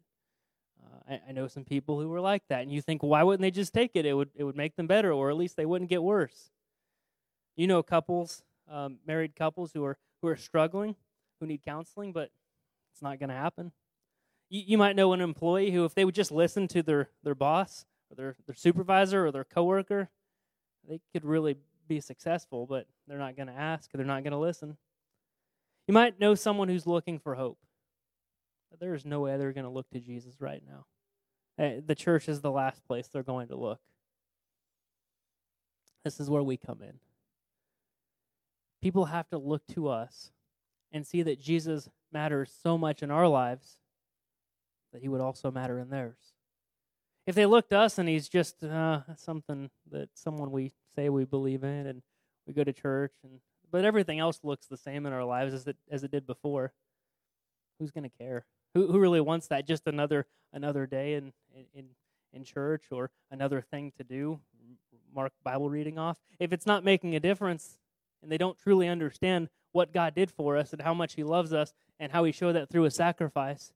Uh, 0.82 1.14
I, 1.14 1.20
I, 1.28 1.32
know 1.32 1.48
some 1.48 1.64
people 1.64 2.00
who 2.00 2.08
were 2.08 2.20
like 2.20 2.42
that, 2.48 2.62
and 2.62 2.72
you 2.72 2.80
think, 2.80 3.02
why 3.02 3.22
wouldn't 3.22 3.42
they 3.42 3.50
just 3.50 3.72
take 3.72 3.92
it? 3.94 4.06
It 4.06 4.14
would 4.14 4.30
it 4.34 4.44
would 4.44 4.56
make 4.56 4.76
them 4.76 4.86
better, 4.86 5.12
or 5.12 5.30
at 5.30 5.36
least 5.36 5.56
they 5.56 5.66
wouldn't 5.66 5.90
get 5.90 6.02
worse. 6.02 6.50
You 7.56 7.66
know, 7.66 7.82
couples, 7.82 8.42
um, 8.70 8.98
married 9.06 9.36
couples 9.36 9.72
who 9.72 9.84
are 9.84 9.98
who 10.22 10.28
are 10.28 10.36
struggling, 10.36 10.96
who 11.38 11.46
need 11.46 11.62
counseling, 11.62 12.12
but 12.12 12.30
it's 12.92 13.02
not 13.02 13.18
going 13.18 13.30
to 13.30 13.34
happen. 13.34 13.72
You, 14.48 14.62
you 14.66 14.78
might 14.78 14.96
know 14.96 15.12
an 15.12 15.20
employee 15.20 15.70
who, 15.70 15.84
if 15.84 15.94
they 15.94 16.04
would 16.04 16.14
just 16.14 16.32
listen 16.32 16.68
to 16.68 16.82
their 16.82 17.10
their 17.22 17.34
boss 17.34 17.84
or 18.10 18.16
their 18.16 18.36
their 18.46 18.56
supervisor 18.56 19.26
or 19.26 19.32
their 19.32 19.44
coworker, 19.44 20.10
they 20.88 21.00
could 21.12 21.24
really 21.24 21.56
be 21.88 22.00
successful, 22.00 22.66
but 22.66 22.86
they're 23.06 23.18
not 23.18 23.36
going 23.36 23.48
to 23.48 23.54
ask. 23.54 23.90
They're 23.92 24.04
not 24.04 24.22
going 24.22 24.32
to 24.32 24.38
listen. 24.38 24.76
You 25.88 25.94
might 25.94 26.20
know 26.20 26.36
someone 26.36 26.68
who's 26.68 26.86
looking 26.86 27.18
for 27.18 27.34
hope 27.34 27.58
there 28.78 28.94
is 28.94 29.04
no 29.04 29.20
way 29.20 29.36
they're 29.36 29.52
going 29.52 29.64
to 29.64 29.70
look 29.70 29.90
to 29.90 30.00
Jesus 30.00 30.40
right 30.40 30.62
now. 30.66 30.86
Eh, 31.58 31.80
the 31.84 31.94
church 31.94 32.28
is 32.28 32.40
the 32.40 32.50
last 32.50 32.86
place 32.86 33.08
they're 33.08 33.22
going 33.22 33.48
to 33.48 33.56
look. 33.56 33.80
This 36.04 36.20
is 36.20 36.30
where 36.30 36.42
we 36.42 36.56
come 36.56 36.80
in. 36.82 36.94
People 38.80 39.06
have 39.06 39.28
to 39.30 39.38
look 39.38 39.66
to 39.74 39.88
us 39.88 40.30
and 40.92 41.06
see 41.06 41.22
that 41.22 41.40
Jesus 41.40 41.88
matters 42.12 42.52
so 42.62 42.78
much 42.78 43.02
in 43.02 43.10
our 43.10 43.28
lives 43.28 43.78
that 44.92 45.02
he 45.02 45.08
would 45.08 45.20
also 45.20 45.50
matter 45.50 45.78
in 45.78 45.90
theirs. 45.90 46.32
If 47.26 47.34
they 47.34 47.46
look 47.46 47.68
to 47.68 47.78
us 47.78 47.98
and 47.98 48.08
he's 48.08 48.28
just 48.28 48.64
uh, 48.64 49.00
something 49.16 49.70
that 49.90 50.08
someone 50.14 50.50
we 50.50 50.72
say 50.96 51.08
we 51.08 51.24
believe 51.24 51.62
in 51.62 51.86
and 51.86 52.02
we 52.46 52.54
go 52.54 52.64
to 52.64 52.72
church 52.72 53.12
and 53.22 53.40
but 53.70 53.84
everything 53.84 54.18
else 54.18 54.40
looks 54.42 54.66
the 54.66 54.76
same 54.76 55.06
in 55.06 55.12
our 55.12 55.24
lives 55.24 55.54
as 55.54 55.66
it 55.66 55.76
as 55.90 56.02
it 56.02 56.10
did 56.10 56.26
before, 56.26 56.72
who's 57.78 57.92
going 57.92 58.08
to 58.08 58.18
care? 58.18 58.46
Who 58.74 58.90
who 58.90 58.98
really 58.98 59.20
wants 59.20 59.48
that? 59.48 59.66
Just 59.66 59.86
another 59.86 60.26
another 60.52 60.86
day 60.86 61.14
in 61.14 61.32
in 61.74 61.86
in 62.32 62.44
church 62.44 62.84
or 62.90 63.10
another 63.30 63.60
thing 63.60 63.92
to 63.96 64.04
do, 64.04 64.40
mark 65.14 65.32
Bible 65.42 65.68
reading 65.68 65.98
off. 65.98 66.18
If 66.38 66.52
it's 66.52 66.66
not 66.66 66.84
making 66.84 67.14
a 67.14 67.20
difference 67.20 67.78
and 68.22 68.30
they 68.30 68.38
don't 68.38 68.58
truly 68.58 68.88
understand 68.88 69.48
what 69.72 69.92
God 69.92 70.14
did 70.14 70.30
for 70.30 70.56
us 70.56 70.72
and 70.72 70.82
how 70.82 70.94
much 70.94 71.14
He 71.14 71.24
loves 71.24 71.52
us 71.52 71.72
and 71.98 72.12
how 72.12 72.24
He 72.24 72.32
showed 72.32 72.52
that 72.52 72.68
through 72.68 72.84
a 72.84 72.90
sacrifice, 72.90 73.72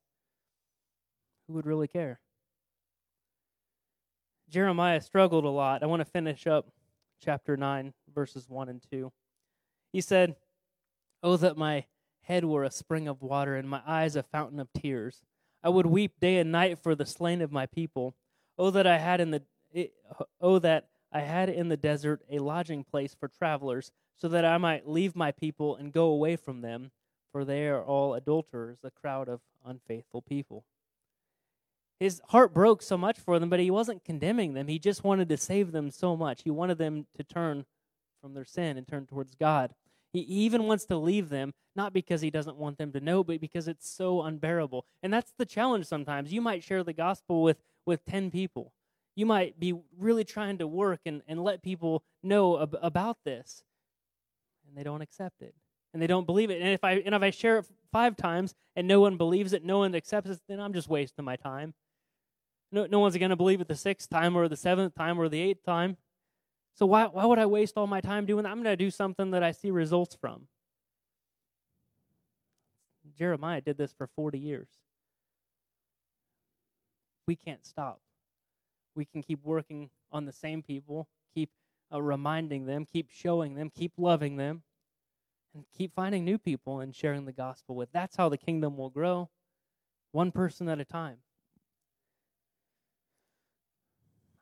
who 1.47 1.55
would 1.55 1.67
really 1.67 1.89
care? 1.89 2.21
Jeremiah 4.49 5.01
struggled 5.01 5.45
a 5.45 5.49
lot. 5.49 5.83
I 5.83 5.87
want 5.87 6.01
to 6.01 6.05
finish 6.05 6.47
up 6.47 6.69
chapter 7.21 7.57
9, 7.57 7.93
verses 8.15 8.49
1 8.49 8.69
and 8.69 8.83
2. 8.91 9.11
He 9.93 10.01
said, 10.01 10.37
Oh, 11.23 11.37
that 11.37 11.57
my 11.57 11.87
head 12.25 12.45
were 12.45 12.65
a 12.65 12.71
spring 12.71 13.09
of 13.09 13.23
water 13.23 13.57
and 13.57 13.69
my 13.69 13.81
eyes 13.87 14.17
a 14.17 14.23
fountain 14.23 14.61
of 14.61 14.73
tears. 14.73 15.23
I 15.63 15.69
would 15.69 15.87
weep 15.87 16.21
day 16.21 16.39
and 16.39 16.53
night 16.53 16.79
for 16.83 16.95
the 16.95 17.07
slain 17.07 17.41
of 17.41 17.53
my 17.53 17.67
people. 17.67 18.15
Oh, 18.59 18.71
that 18.71 18.87
I 18.87 18.99
had 18.99 19.21
in 19.21 19.31
the 19.31 19.43
oh 20.41 20.59
that 20.59 20.89
I 21.11 21.21
had 21.21 21.49
in 21.49 21.69
the 21.69 21.77
desert 21.77 22.23
a 22.31 22.39
lodging 22.39 22.85
place 22.85 23.15
for 23.19 23.29
travelers, 23.29 23.91
so 24.17 24.29
that 24.29 24.45
I 24.45 24.59
might 24.59 24.89
leave 24.89 25.17
my 25.17 25.33
people 25.33 25.77
and 25.77 25.93
go 25.93 26.07
away 26.07 26.37
from 26.37 26.61
them, 26.61 26.91
for 27.33 27.45
they 27.45 27.67
are 27.69 27.83
all 27.83 28.15
adulterers, 28.15 28.79
a 28.85 28.91
crowd 28.91 29.29
of 29.29 29.41
unfaithful 29.65 30.23
people. 30.23 30.65
His 31.99 32.21
heart 32.29 32.53
broke 32.53 32.83
so 32.83 32.99
much 32.99 33.19
for 33.19 33.39
them, 33.39 33.49
but 33.49 33.61
he 33.61 33.71
wasn't 33.71 34.05
condemning 34.05 34.55
them. 34.55 34.69
He 34.69 34.79
just 34.79 35.05
wanted 35.05 35.29
to 35.29 35.37
save 35.37 35.73
them 35.73 35.91
so 35.91 36.17
much. 36.17 36.43
He 36.43 36.51
wanted 36.51 36.79
them 36.79 37.07
to 37.17 37.25
turn 37.25 37.65
from 38.21 38.35
their 38.35 38.45
sin 38.45 38.77
and 38.77 38.87
turn 38.87 39.07
towards 39.07 39.35
God. 39.35 39.75
He 40.15 40.21
even 40.21 40.69
wants 40.69 40.85
to 40.87 40.97
leave 40.97 41.29
them, 41.29 41.53
not 41.75 41.93
because 41.93 42.21
he 42.21 42.31
doesn't 42.31 42.57
want 42.57 42.79
them 42.79 42.93
to 42.93 43.01
know, 43.01 43.25
but 43.25 43.41
because 43.41 43.67
it's 43.67 43.91
so 43.91 44.23
unbearable. 44.23 44.87
And 45.03 45.13
that's 45.13 45.33
the 45.37 45.45
challenge 45.45 45.87
sometimes. 45.87 46.33
You 46.33 46.41
might 46.41 46.63
share 46.63 46.85
the 46.85 46.93
gospel 46.93 47.43
with, 47.43 47.59
with 47.85 48.05
10 48.05 48.31
people. 48.31 48.73
You 49.17 49.27
might 49.27 49.59
be 49.59 49.75
really 49.99 50.23
trying 50.23 50.59
to 50.59 50.69
work 50.69 51.01
and, 51.05 51.23
and 51.27 51.43
let 51.43 51.65
people 51.65 52.05
know 52.23 52.63
ab- 52.63 52.79
about 52.81 53.19
this, 53.25 53.65
and 54.69 54.77
they 54.79 54.85
don't 54.85 55.03
accept 55.03 55.43
it. 55.43 55.55
And 55.93 56.01
they 56.01 56.07
don't 56.07 56.27
believe 56.27 56.51
it. 56.51 56.61
And 56.61 56.71
if 56.71 56.83
I 56.83 56.93
and 56.95 57.15
if 57.15 57.23
I 57.23 57.31
share 57.31 57.59
it 57.59 57.67
five 57.93 58.17
times 58.17 58.53
and 58.75 58.89
no 58.89 59.01
one 59.01 59.17
believes 59.17 59.53
it, 59.53 59.65
no 59.65 59.79
one 59.79 59.95
accepts 59.95 60.29
it, 60.31 60.41
then 60.49 60.59
I'm 60.59 60.73
just 60.73 60.89
wasting 60.89 61.25
my 61.25 61.37
time. 61.37 61.75
No, 62.73 62.87
no 62.87 62.99
one's 62.99 63.17
going 63.17 63.31
to 63.31 63.37
believe 63.37 63.61
it 63.61 63.69
the 63.69 63.77
sixth 63.77 64.11
time 64.11 64.35
or 64.35 64.49
the 64.49 64.57
seventh 64.57 64.97
time 64.97 65.21
or 65.21 65.29
the 65.29 65.41
eighth 65.41 65.65
time. 65.65 65.97
So 66.75 66.87
why, 66.87 67.07
why 67.07 67.25
would 67.25 67.39
I 67.39 67.47
waste 67.47 67.75
all 67.77 67.87
my 67.87 68.01
time 68.01 68.27
doing 68.27 68.43
that? 68.43 68.51
I'm 68.51 68.63
going 68.63 68.77
to 68.77 68.85
do 68.85 68.91
something 68.91 69.31
that 69.31 69.43
I 69.43 69.53
see 69.53 69.71
results 69.71 70.17
from. 70.21 70.49
Jeremiah 73.17 73.61
did 73.61 73.79
this 73.79 73.93
for 73.93 74.09
40 74.09 74.39
years. 74.39 74.69
We 77.27 77.37
can't 77.37 77.65
stop. 77.65 78.01
We 78.97 79.05
can 79.05 79.23
keep 79.23 79.45
working 79.45 79.91
on 80.11 80.25
the 80.25 80.33
same 80.33 80.63
people, 80.63 81.09
keep 81.35 81.51
uh, 81.93 82.03
reminding 82.03 82.67
them, 82.67 82.85
keep 82.85 83.11
showing 83.11 83.55
them, 83.55 83.71
keep 83.71 83.93
loving 83.97 84.37
them, 84.37 84.63
and 85.55 85.65
keep 85.77 85.95
finding 85.95 86.25
new 86.25 86.39
people 86.39 86.81
and 86.81 86.95
sharing 86.95 87.25
the 87.25 87.33
gospel 87.33 87.77
with. 87.77 87.91
That's 87.93 88.17
how 88.17 88.29
the 88.29 88.37
kingdom 88.39 88.77
will 88.77 88.91
grow, 88.91 89.31
one 90.13 90.33
person 90.33 90.69
at 90.69 90.81
a 90.81 90.85
time. 90.85 91.19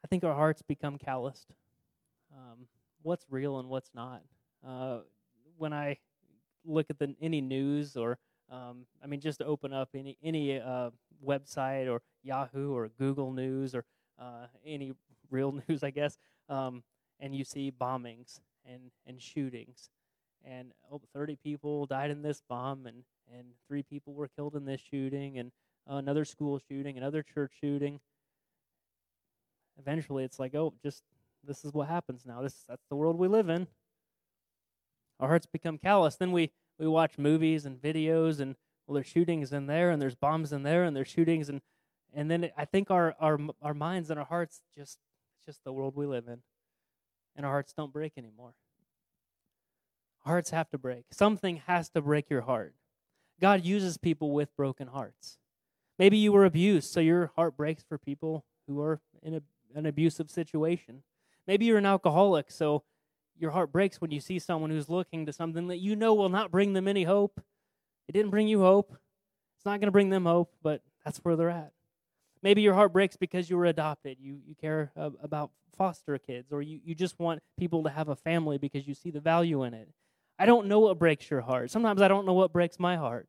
I 0.04 0.08
think 0.08 0.24
our 0.24 0.34
hearts 0.34 0.62
become 0.62 0.98
calloused. 0.98 1.52
What's 3.02 3.24
real 3.30 3.58
and 3.58 3.68
what's 3.68 3.90
not. 3.94 4.22
Uh, 4.66 5.00
when 5.56 5.72
I 5.72 5.98
look 6.64 6.86
at 6.90 6.98
the 6.98 7.14
any 7.20 7.40
news 7.40 7.96
or 7.96 8.18
um, 8.50 8.86
I 9.02 9.06
mean, 9.06 9.20
just 9.20 9.40
open 9.40 9.72
up 9.72 9.90
any 9.94 10.18
any 10.22 10.60
uh, 10.60 10.90
website 11.24 11.90
or 11.90 12.02
Yahoo 12.22 12.74
or 12.74 12.88
Google 12.98 13.32
News 13.32 13.74
or 13.74 13.84
uh, 14.20 14.46
any 14.66 14.92
real 15.30 15.52
news, 15.68 15.82
I 15.82 15.90
guess, 15.90 16.18
um, 16.48 16.82
and 17.18 17.34
you 17.34 17.44
see 17.44 17.72
bombings 17.72 18.40
and 18.66 18.90
and 19.06 19.20
shootings, 19.20 19.90
and 20.44 20.72
oh, 20.90 21.00
30 21.14 21.36
people 21.42 21.86
died 21.86 22.10
in 22.10 22.22
this 22.22 22.42
bomb, 22.48 22.86
and 22.86 23.04
and 23.32 23.48
three 23.66 23.82
people 23.82 24.12
were 24.12 24.28
killed 24.28 24.54
in 24.54 24.66
this 24.66 24.80
shooting, 24.80 25.38
and 25.38 25.50
another 25.86 26.24
school 26.24 26.60
shooting, 26.68 26.98
another 26.98 27.22
church 27.22 27.52
shooting 27.60 28.00
eventually 29.78 30.24
it's 30.24 30.38
like, 30.38 30.54
oh, 30.54 30.72
just 30.82 31.02
this 31.46 31.64
is 31.64 31.72
what 31.72 31.88
happens 31.88 32.24
now. 32.24 32.42
This 32.42 32.64
that's 32.68 32.86
the 32.88 32.96
world 32.96 33.18
we 33.18 33.28
live 33.28 33.48
in. 33.48 33.66
Our 35.20 35.28
hearts 35.28 35.46
become 35.46 35.78
callous. 35.78 36.16
Then 36.16 36.32
we 36.32 36.50
we 36.78 36.86
watch 36.86 37.18
movies 37.18 37.64
and 37.66 37.80
videos 37.80 38.40
and 38.40 38.56
well, 38.86 38.94
there's 38.94 39.06
shootings 39.06 39.52
in 39.52 39.66
there 39.66 39.90
and 39.90 40.00
there's 40.00 40.14
bombs 40.14 40.52
in 40.52 40.62
there 40.62 40.84
and 40.84 40.96
there's 40.96 41.08
shootings 41.08 41.48
and 41.48 41.60
and 42.14 42.30
then 42.30 42.50
I 42.56 42.64
think 42.64 42.90
our 42.90 43.14
our 43.20 43.38
our 43.60 43.74
minds 43.74 44.10
and 44.10 44.18
our 44.18 44.26
hearts 44.26 44.62
just 44.76 44.98
it's 45.36 45.46
just 45.46 45.64
the 45.64 45.72
world 45.72 45.96
we 45.96 46.06
live 46.06 46.28
in, 46.28 46.42
and 47.34 47.46
our 47.46 47.52
hearts 47.52 47.72
don't 47.72 47.92
break 47.92 48.12
anymore. 48.16 48.54
Our 50.24 50.34
hearts 50.34 50.50
have 50.50 50.70
to 50.70 50.78
break. 50.78 51.06
Something 51.10 51.62
has 51.66 51.88
to 51.90 52.00
break 52.00 52.30
your 52.30 52.42
heart. 52.42 52.74
God 53.40 53.64
uses 53.64 53.96
people 53.96 54.30
with 54.30 54.54
broken 54.56 54.88
hearts. 54.88 55.38
Maybe 55.98 56.16
you 56.16 56.32
were 56.32 56.44
abused, 56.44 56.92
so 56.92 57.00
your 57.00 57.32
heart 57.34 57.56
breaks 57.56 57.82
for 57.82 57.98
people 57.98 58.44
who 58.68 58.80
are 58.80 59.00
in 59.22 59.34
a 59.34 59.42
an 59.74 59.86
abusive 59.86 60.30
situation. 60.30 61.02
Maybe 61.46 61.64
you're 61.64 61.78
an 61.78 61.86
alcoholic, 61.86 62.50
so 62.50 62.84
your 63.38 63.50
heart 63.50 63.72
breaks 63.72 64.00
when 64.00 64.10
you 64.10 64.20
see 64.20 64.38
someone 64.38 64.70
who's 64.70 64.88
looking 64.88 65.26
to 65.26 65.32
something 65.32 65.68
that 65.68 65.78
you 65.78 65.96
know 65.96 66.14
will 66.14 66.28
not 66.28 66.50
bring 66.50 66.72
them 66.72 66.86
any 66.86 67.04
hope. 67.04 67.40
It 68.08 68.12
didn't 68.12 68.30
bring 68.30 68.48
you 68.48 68.60
hope. 68.60 68.96
It's 69.56 69.66
not 69.66 69.80
going 69.80 69.88
to 69.88 69.92
bring 69.92 70.10
them 70.10 70.26
hope, 70.26 70.52
but 70.62 70.82
that's 71.04 71.18
where 71.18 71.36
they're 71.36 71.50
at. 71.50 71.72
Maybe 72.42 72.62
your 72.62 72.74
heart 72.74 72.92
breaks 72.92 73.16
because 73.16 73.48
you 73.48 73.56
were 73.56 73.66
adopted. 73.66 74.18
You, 74.20 74.38
you 74.46 74.54
care 74.54 74.92
about 74.96 75.50
foster 75.76 76.18
kids, 76.18 76.52
or 76.52 76.62
you, 76.62 76.80
you 76.84 76.94
just 76.94 77.18
want 77.18 77.42
people 77.58 77.82
to 77.84 77.90
have 77.90 78.08
a 78.08 78.16
family 78.16 78.58
because 78.58 78.86
you 78.86 78.94
see 78.94 79.10
the 79.10 79.20
value 79.20 79.62
in 79.62 79.74
it. 79.74 79.88
I 80.38 80.46
don't 80.46 80.66
know 80.66 80.80
what 80.80 80.98
breaks 80.98 81.30
your 81.30 81.40
heart. 81.42 81.70
Sometimes 81.70 82.02
I 82.02 82.08
don't 82.08 82.26
know 82.26 82.32
what 82.32 82.52
breaks 82.52 82.78
my 82.78 82.96
heart. 82.96 83.28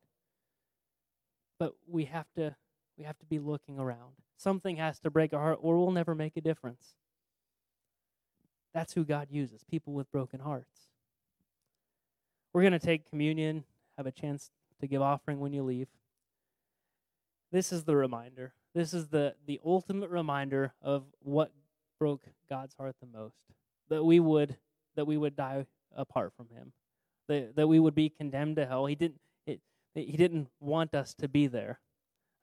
But 1.59 1.73
we 1.87 2.05
have 2.05 2.27
to 2.35 2.55
we 2.97 3.05
have 3.05 3.17
to 3.19 3.25
be 3.25 3.39
looking 3.39 3.79
around. 3.79 4.13
Something 4.37 4.77
has 4.77 4.99
to 4.99 5.09
break 5.09 5.33
our 5.33 5.39
heart, 5.39 5.59
or 5.61 5.77
we'll 5.77 5.91
never 5.91 6.13
make 6.15 6.37
a 6.37 6.41
difference. 6.41 6.95
That's 8.73 8.93
who 8.93 9.03
God 9.03 9.27
uses 9.29 9.63
people 9.63 9.93
with 9.93 10.11
broken 10.11 10.39
hearts. 10.39 10.87
We're 12.53 12.61
going 12.61 12.73
to 12.73 12.79
take 12.79 13.09
communion, 13.09 13.63
have 13.97 14.05
a 14.05 14.11
chance 14.11 14.51
to 14.79 14.87
give 14.87 15.01
offering 15.01 15.39
when 15.39 15.53
you 15.53 15.63
leave. 15.63 15.87
This 17.51 17.71
is 17.71 17.83
the 17.83 17.95
reminder. 17.95 18.53
This 18.73 18.93
is 18.93 19.07
the, 19.07 19.35
the 19.45 19.59
ultimate 19.63 20.09
reminder 20.09 20.73
of 20.81 21.03
what 21.19 21.51
broke 21.99 22.23
God's 22.49 22.75
heart 22.75 22.95
the 22.99 23.07
most. 23.07 23.35
That 23.89 24.03
we 24.03 24.19
would 24.19 24.57
that 24.95 25.05
we 25.05 25.17
would 25.17 25.35
die 25.35 25.65
apart 25.95 26.33
from 26.35 26.49
him. 26.49 26.71
That, 27.27 27.55
that 27.55 27.67
we 27.67 27.79
would 27.79 27.95
be 27.95 28.09
condemned 28.09 28.57
to 28.57 28.65
hell. 28.65 28.85
He 28.85 28.95
didn't 28.95 29.19
it, 29.45 29.61
he 29.93 30.17
didn't 30.17 30.47
want 30.59 30.95
us 30.95 31.13
to 31.15 31.27
be 31.27 31.47
there. 31.47 31.79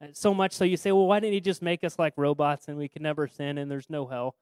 Uh, 0.03 0.09
so 0.12 0.33
much 0.33 0.53
so 0.53 0.64
you 0.64 0.77
say, 0.77 0.93
well, 0.93 1.07
why 1.07 1.21
didn't 1.21 1.35
he 1.35 1.40
just 1.40 1.62
make 1.62 1.83
us 1.85 1.99
like 1.99 2.14
robots 2.16 2.69
and 2.69 2.77
we 2.79 2.88
can 2.88 3.03
never 3.03 3.27
sin 3.27 3.59
and 3.59 3.71
there's 3.71 3.90
no 3.90 4.07
hell? 4.07 4.37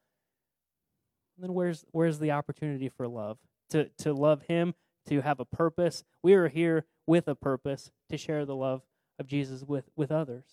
Then 1.39 1.55
where's 1.55 1.85
where's 1.93 2.19
the 2.19 2.33
opportunity 2.33 2.89
for 2.89 3.07
love? 3.09 3.39
To 3.71 3.89
to 3.99 4.13
love 4.13 4.43
him, 4.43 4.75
to 5.09 5.21
have 5.21 5.41
a 5.41 5.45
purpose. 5.45 6.05
We 6.23 6.35
are 6.35 6.49
here 6.49 6.85
with 7.07 7.27
a 7.29 7.35
purpose 7.35 7.91
to 8.11 8.17
share 8.17 8.45
the 8.45 8.55
love 8.55 8.83
of 9.19 9.27
Jesus 9.27 9.65
with, 9.67 9.89
with 9.97 10.13
others. 10.13 10.45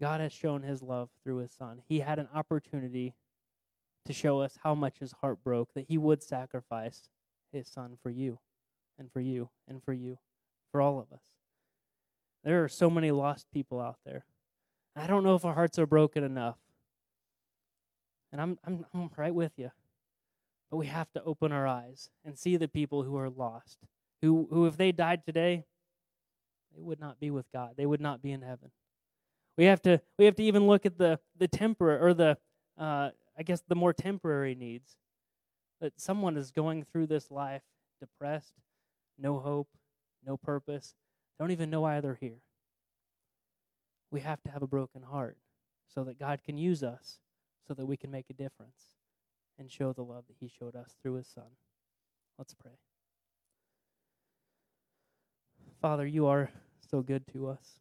God 0.00 0.20
has 0.20 0.32
shown 0.32 0.62
his 0.62 0.82
love 0.82 1.08
through 1.22 1.38
his 1.38 1.52
son. 1.52 1.80
He 1.88 2.00
had 2.00 2.18
an 2.18 2.28
opportunity 2.34 3.14
to 4.04 4.12
show 4.12 4.40
us 4.40 4.58
how 4.62 4.74
much 4.74 4.98
his 4.98 5.12
heart 5.20 5.42
broke, 5.42 5.72
that 5.74 5.86
he 5.88 5.96
would 5.96 6.22
sacrifice 6.22 7.08
his 7.52 7.66
son 7.66 7.96
for 8.02 8.10
you 8.10 8.38
and 8.98 9.10
for 9.10 9.20
you 9.20 9.48
and 9.66 9.82
for 9.82 9.92
you 9.92 10.18
for 10.70 10.80
all 10.80 10.98
of 10.98 11.12
us. 11.12 11.22
There 12.44 12.62
are 12.62 12.68
so 12.68 12.90
many 12.90 13.10
lost 13.10 13.46
people 13.52 13.80
out 13.80 13.96
there. 14.04 14.26
I 14.94 15.06
don't 15.06 15.24
know 15.24 15.34
if 15.34 15.44
our 15.44 15.54
hearts 15.54 15.78
are 15.78 15.86
broken 15.86 16.22
enough. 16.22 16.56
And 18.36 18.42
I'm, 18.42 18.58
I'm, 18.66 18.84
I'm 18.92 19.10
right 19.16 19.34
with 19.34 19.52
you. 19.56 19.70
But 20.70 20.76
we 20.76 20.88
have 20.88 21.10
to 21.12 21.22
open 21.22 21.52
our 21.52 21.66
eyes 21.66 22.10
and 22.22 22.38
see 22.38 22.58
the 22.58 22.68
people 22.68 23.02
who 23.02 23.16
are 23.16 23.30
lost, 23.30 23.78
who, 24.20 24.46
who 24.50 24.66
if 24.66 24.76
they 24.76 24.92
died 24.92 25.24
today, 25.24 25.64
they 26.74 26.82
would 26.82 27.00
not 27.00 27.18
be 27.18 27.30
with 27.30 27.50
God. 27.50 27.76
They 27.78 27.86
would 27.86 28.00
not 28.02 28.20
be 28.20 28.32
in 28.32 28.42
heaven. 28.42 28.72
We 29.56 29.64
have 29.64 29.80
to, 29.82 30.02
we 30.18 30.26
have 30.26 30.36
to 30.36 30.42
even 30.42 30.66
look 30.66 30.84
at 30.84 30.98
the, 30.98 31.18
the 31.38 31.48
temporary, 31.48 31.98
or 31.98 32.12
the, 32.12 32.36
uh, 32.78 33.10
I 33.38 33.42
guess, 33.42 33.62
the 33.66 33.74
more 33.74 33.94
temporary 33.94 34.54
needs. 34.54 34.96
That 35.80 35.98
someone 35.98 36.36
is 36.36 36.50
going 36.50 36.84
through 36.84 37.06
this 37.06 37.30
life 37.30 37.62
depressed, 38.00 38.52
no 39.18 39.38
hope, 39.38 39.68
no 40.26 40.36
purpose, 40.36 40.94
don't 41.40 41.52
even 41.52 41.70
know 41.70 41.80
why 41.80 42.02
they're 42.02 42.18
here. 42.20 42.42
We 44.10 44.20
have 44.20 44.42
to 44.42 44.50
have 44.50 44.62
a 44.62 44.66
broken 44.66 45.00
heart 45.00 45.38
so 45.94 46.04
that 46.04 46.18
God 46.18 46.40
can 46.44 46.58
use 46.58 46.82
us, 46.82 47.18
so 47.66 47.74
that 47.74 47.86
we 47.86 47.96
can 47.96 48.10
make 48.10 48.26
a 48.30 48.34
difference 48.34 48.94
and 49.58 49.70
show 49.70 49.92
the 49.92 50.02
love 50.02 50.24
that 50.28 50.36
He 50.40 50.48
showed 50.48 50.76
us 50.76 50.96
through 51.02 51.14
His 51.14 51.26
Son. 51.26 51.44
Let's 52.38 52.54
pray. 52.54 52.72
Father, 55.80 56.06
you 56.06 56.26
are 56.26 56.50
so 56.90 57.02
good 57.02 57.26
to 57.32 57.48
us. 57.48 57.80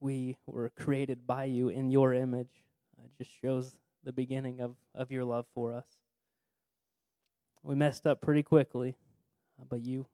We 0.00 0.36
were 0.46 0.70
created 0.70 1.26
by 1.26 1.44
you 1.44 1.68
in 1.68 1.90
your 1.90 2.14
image. 2.14 2.64
It 3.02 3.10
just 3.18 3.30
shows 3.40 3.76
the 4.04 4.12
beginning 4.12 4.60
of, 4.60 4.76
of 4.94 5.10
your 5.10 5.24
love 5.24 5.46
for 5.54 5.74
us. 5.74 5.86
We 7.62 7.74
messed 7.74 8.06
up 8.06 8.20
pretty 8.20 8.42
quickly, 8.42 8.96
but 9.68 9.82
you 9.82 10.06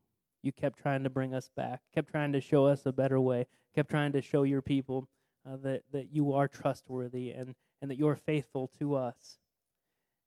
you 0.42 0.50
kept 0.50 0.80
trying 0.80 1.04
to 1.04 1.10
bring 1.10 1.34
us 1.34 1.48
back, 1.56 1.82
kept 1.94 2.10
trying 2.10 2.32
to 2.32 2.40
show 2.40 2.66
us 2.66 2.84
a 2.84 2.92
better 2.92 3.20
way, 3.20 3.46
kept 3.74 3.90
trying 3.90 4.12
to 4.12 4.20
show 4.20 4.42
your 4.42 4.60
people 4.60 5.08
uh, 5.46 5.56
that, 5.62 5.82
that 5.92 6.12
you 6.12 6.32
are 6.32 6.48
trustworthy 6.48 7.30
and, 7.30 7.54
and 7.82 7.90
that 7.90 7.98
you're 7.98 8.16
faithful 8.16 8.70
to 8.78 8.94
us. 8.94 9.38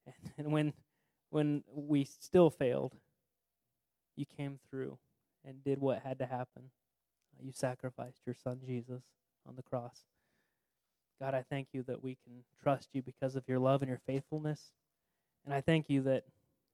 And, 0.37 0.51
when, 0.51 0.73
when 1.31 1.63
we 1.73 2.03
still 2.03 2.51
failed, 2.51 2.93
you 4.15 4.25
came 4.37 4.59
through 4.69 4.99
and 5.43 5.63
did 5.63 5.79
what 5.79 6.03
had 6.03 6.19
to 6.19 6.27
happen. 6.27 6.69
You 7.41 7.51
sacrificed 7.51 8.21
your 8.25 8.35
son 8.35 8.59
Jesus 8.63 9.01
on 9.47 9.55
the 9.55 9.63
cross. 9.63 10.01
God, 11.19 11.33
I 11.33 11.43
thank 11.49 11.69
you 11.71 11.81
that 11.83 12.03
we 12.03 12.17
can 12.23 12.43
trust 12.61 12.89
you 12.93 13.01
because 13.01 13.35
of 13.35 13.47
your 13.47 13.57
love 13.57 13.81
and 13.81 13.89
your 13.89 14.01
faithfulness. 14.05 14.73
And 15.45 15.53
I 15.53 15.61
thank 15.61 15.89
you 15.89 16.01
that 16.03 16.25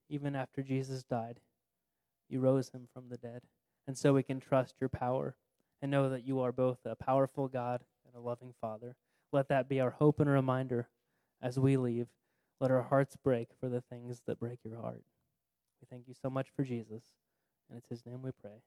even 0.09 0.35
after 0.35 0.61
Jesus 0.61 1.03
died, 1.03 1.39
you 2.27 2.39
rose 2.39 2.69
him 2.69 2.87
from 2.93 3.09
the 3.09 3.17
dead. 3.17 3.43
And 3.87 3.97
so 3.97 4.13
we 4.13 4.23
can 4.23 4.39
trust 4.39 4.75
your 4.79 4.89
power 4.89 5.35
and 5.81 5.91
know 5.91 6.09
that 6.09 6.27
you 6.27 6.39
are 6.39 6.51
both 6.51 6.79
a 6.85 6.95
powerful 6.95 7.47
God 7.47 7.81
and 8.05 8.15
a 8.15 8.25
loving 8.25 8.53
Father. 8.59 8.95
Let 9.31 9.47
that 9.49 9.69
be 9.69 9.79
our 9.79 9.91
hope 9.91 10.19
and 10.19 10.29
reminder 10.29 10.89
as 11.41 11.57
we 11.57 11.77
leave. 11.77 12.07
Let 12.59 12.71
our 12.71 12.83
hearts 12.83 13.15
break 13.15 13.49
for 13.59 13.69
the 13.69 13.81
things 13.81 14.21
that 14.27 14.39
break 14.39 14.59
your 14.63 14.79
heart. 14.81 15.03
We 15.81 15.87
thank 15.89 16.07
you 16.07 16.13
so 16.21 16.29
much 16.29 16.47
for 16.55 16.63
Jesus, 16.63 17.03
and 17.69 17.77
it's 17.77 17.89
his 17.89 18.05
name 18.05 18.21
we 18.21 18.31
pray. 18.41 18.61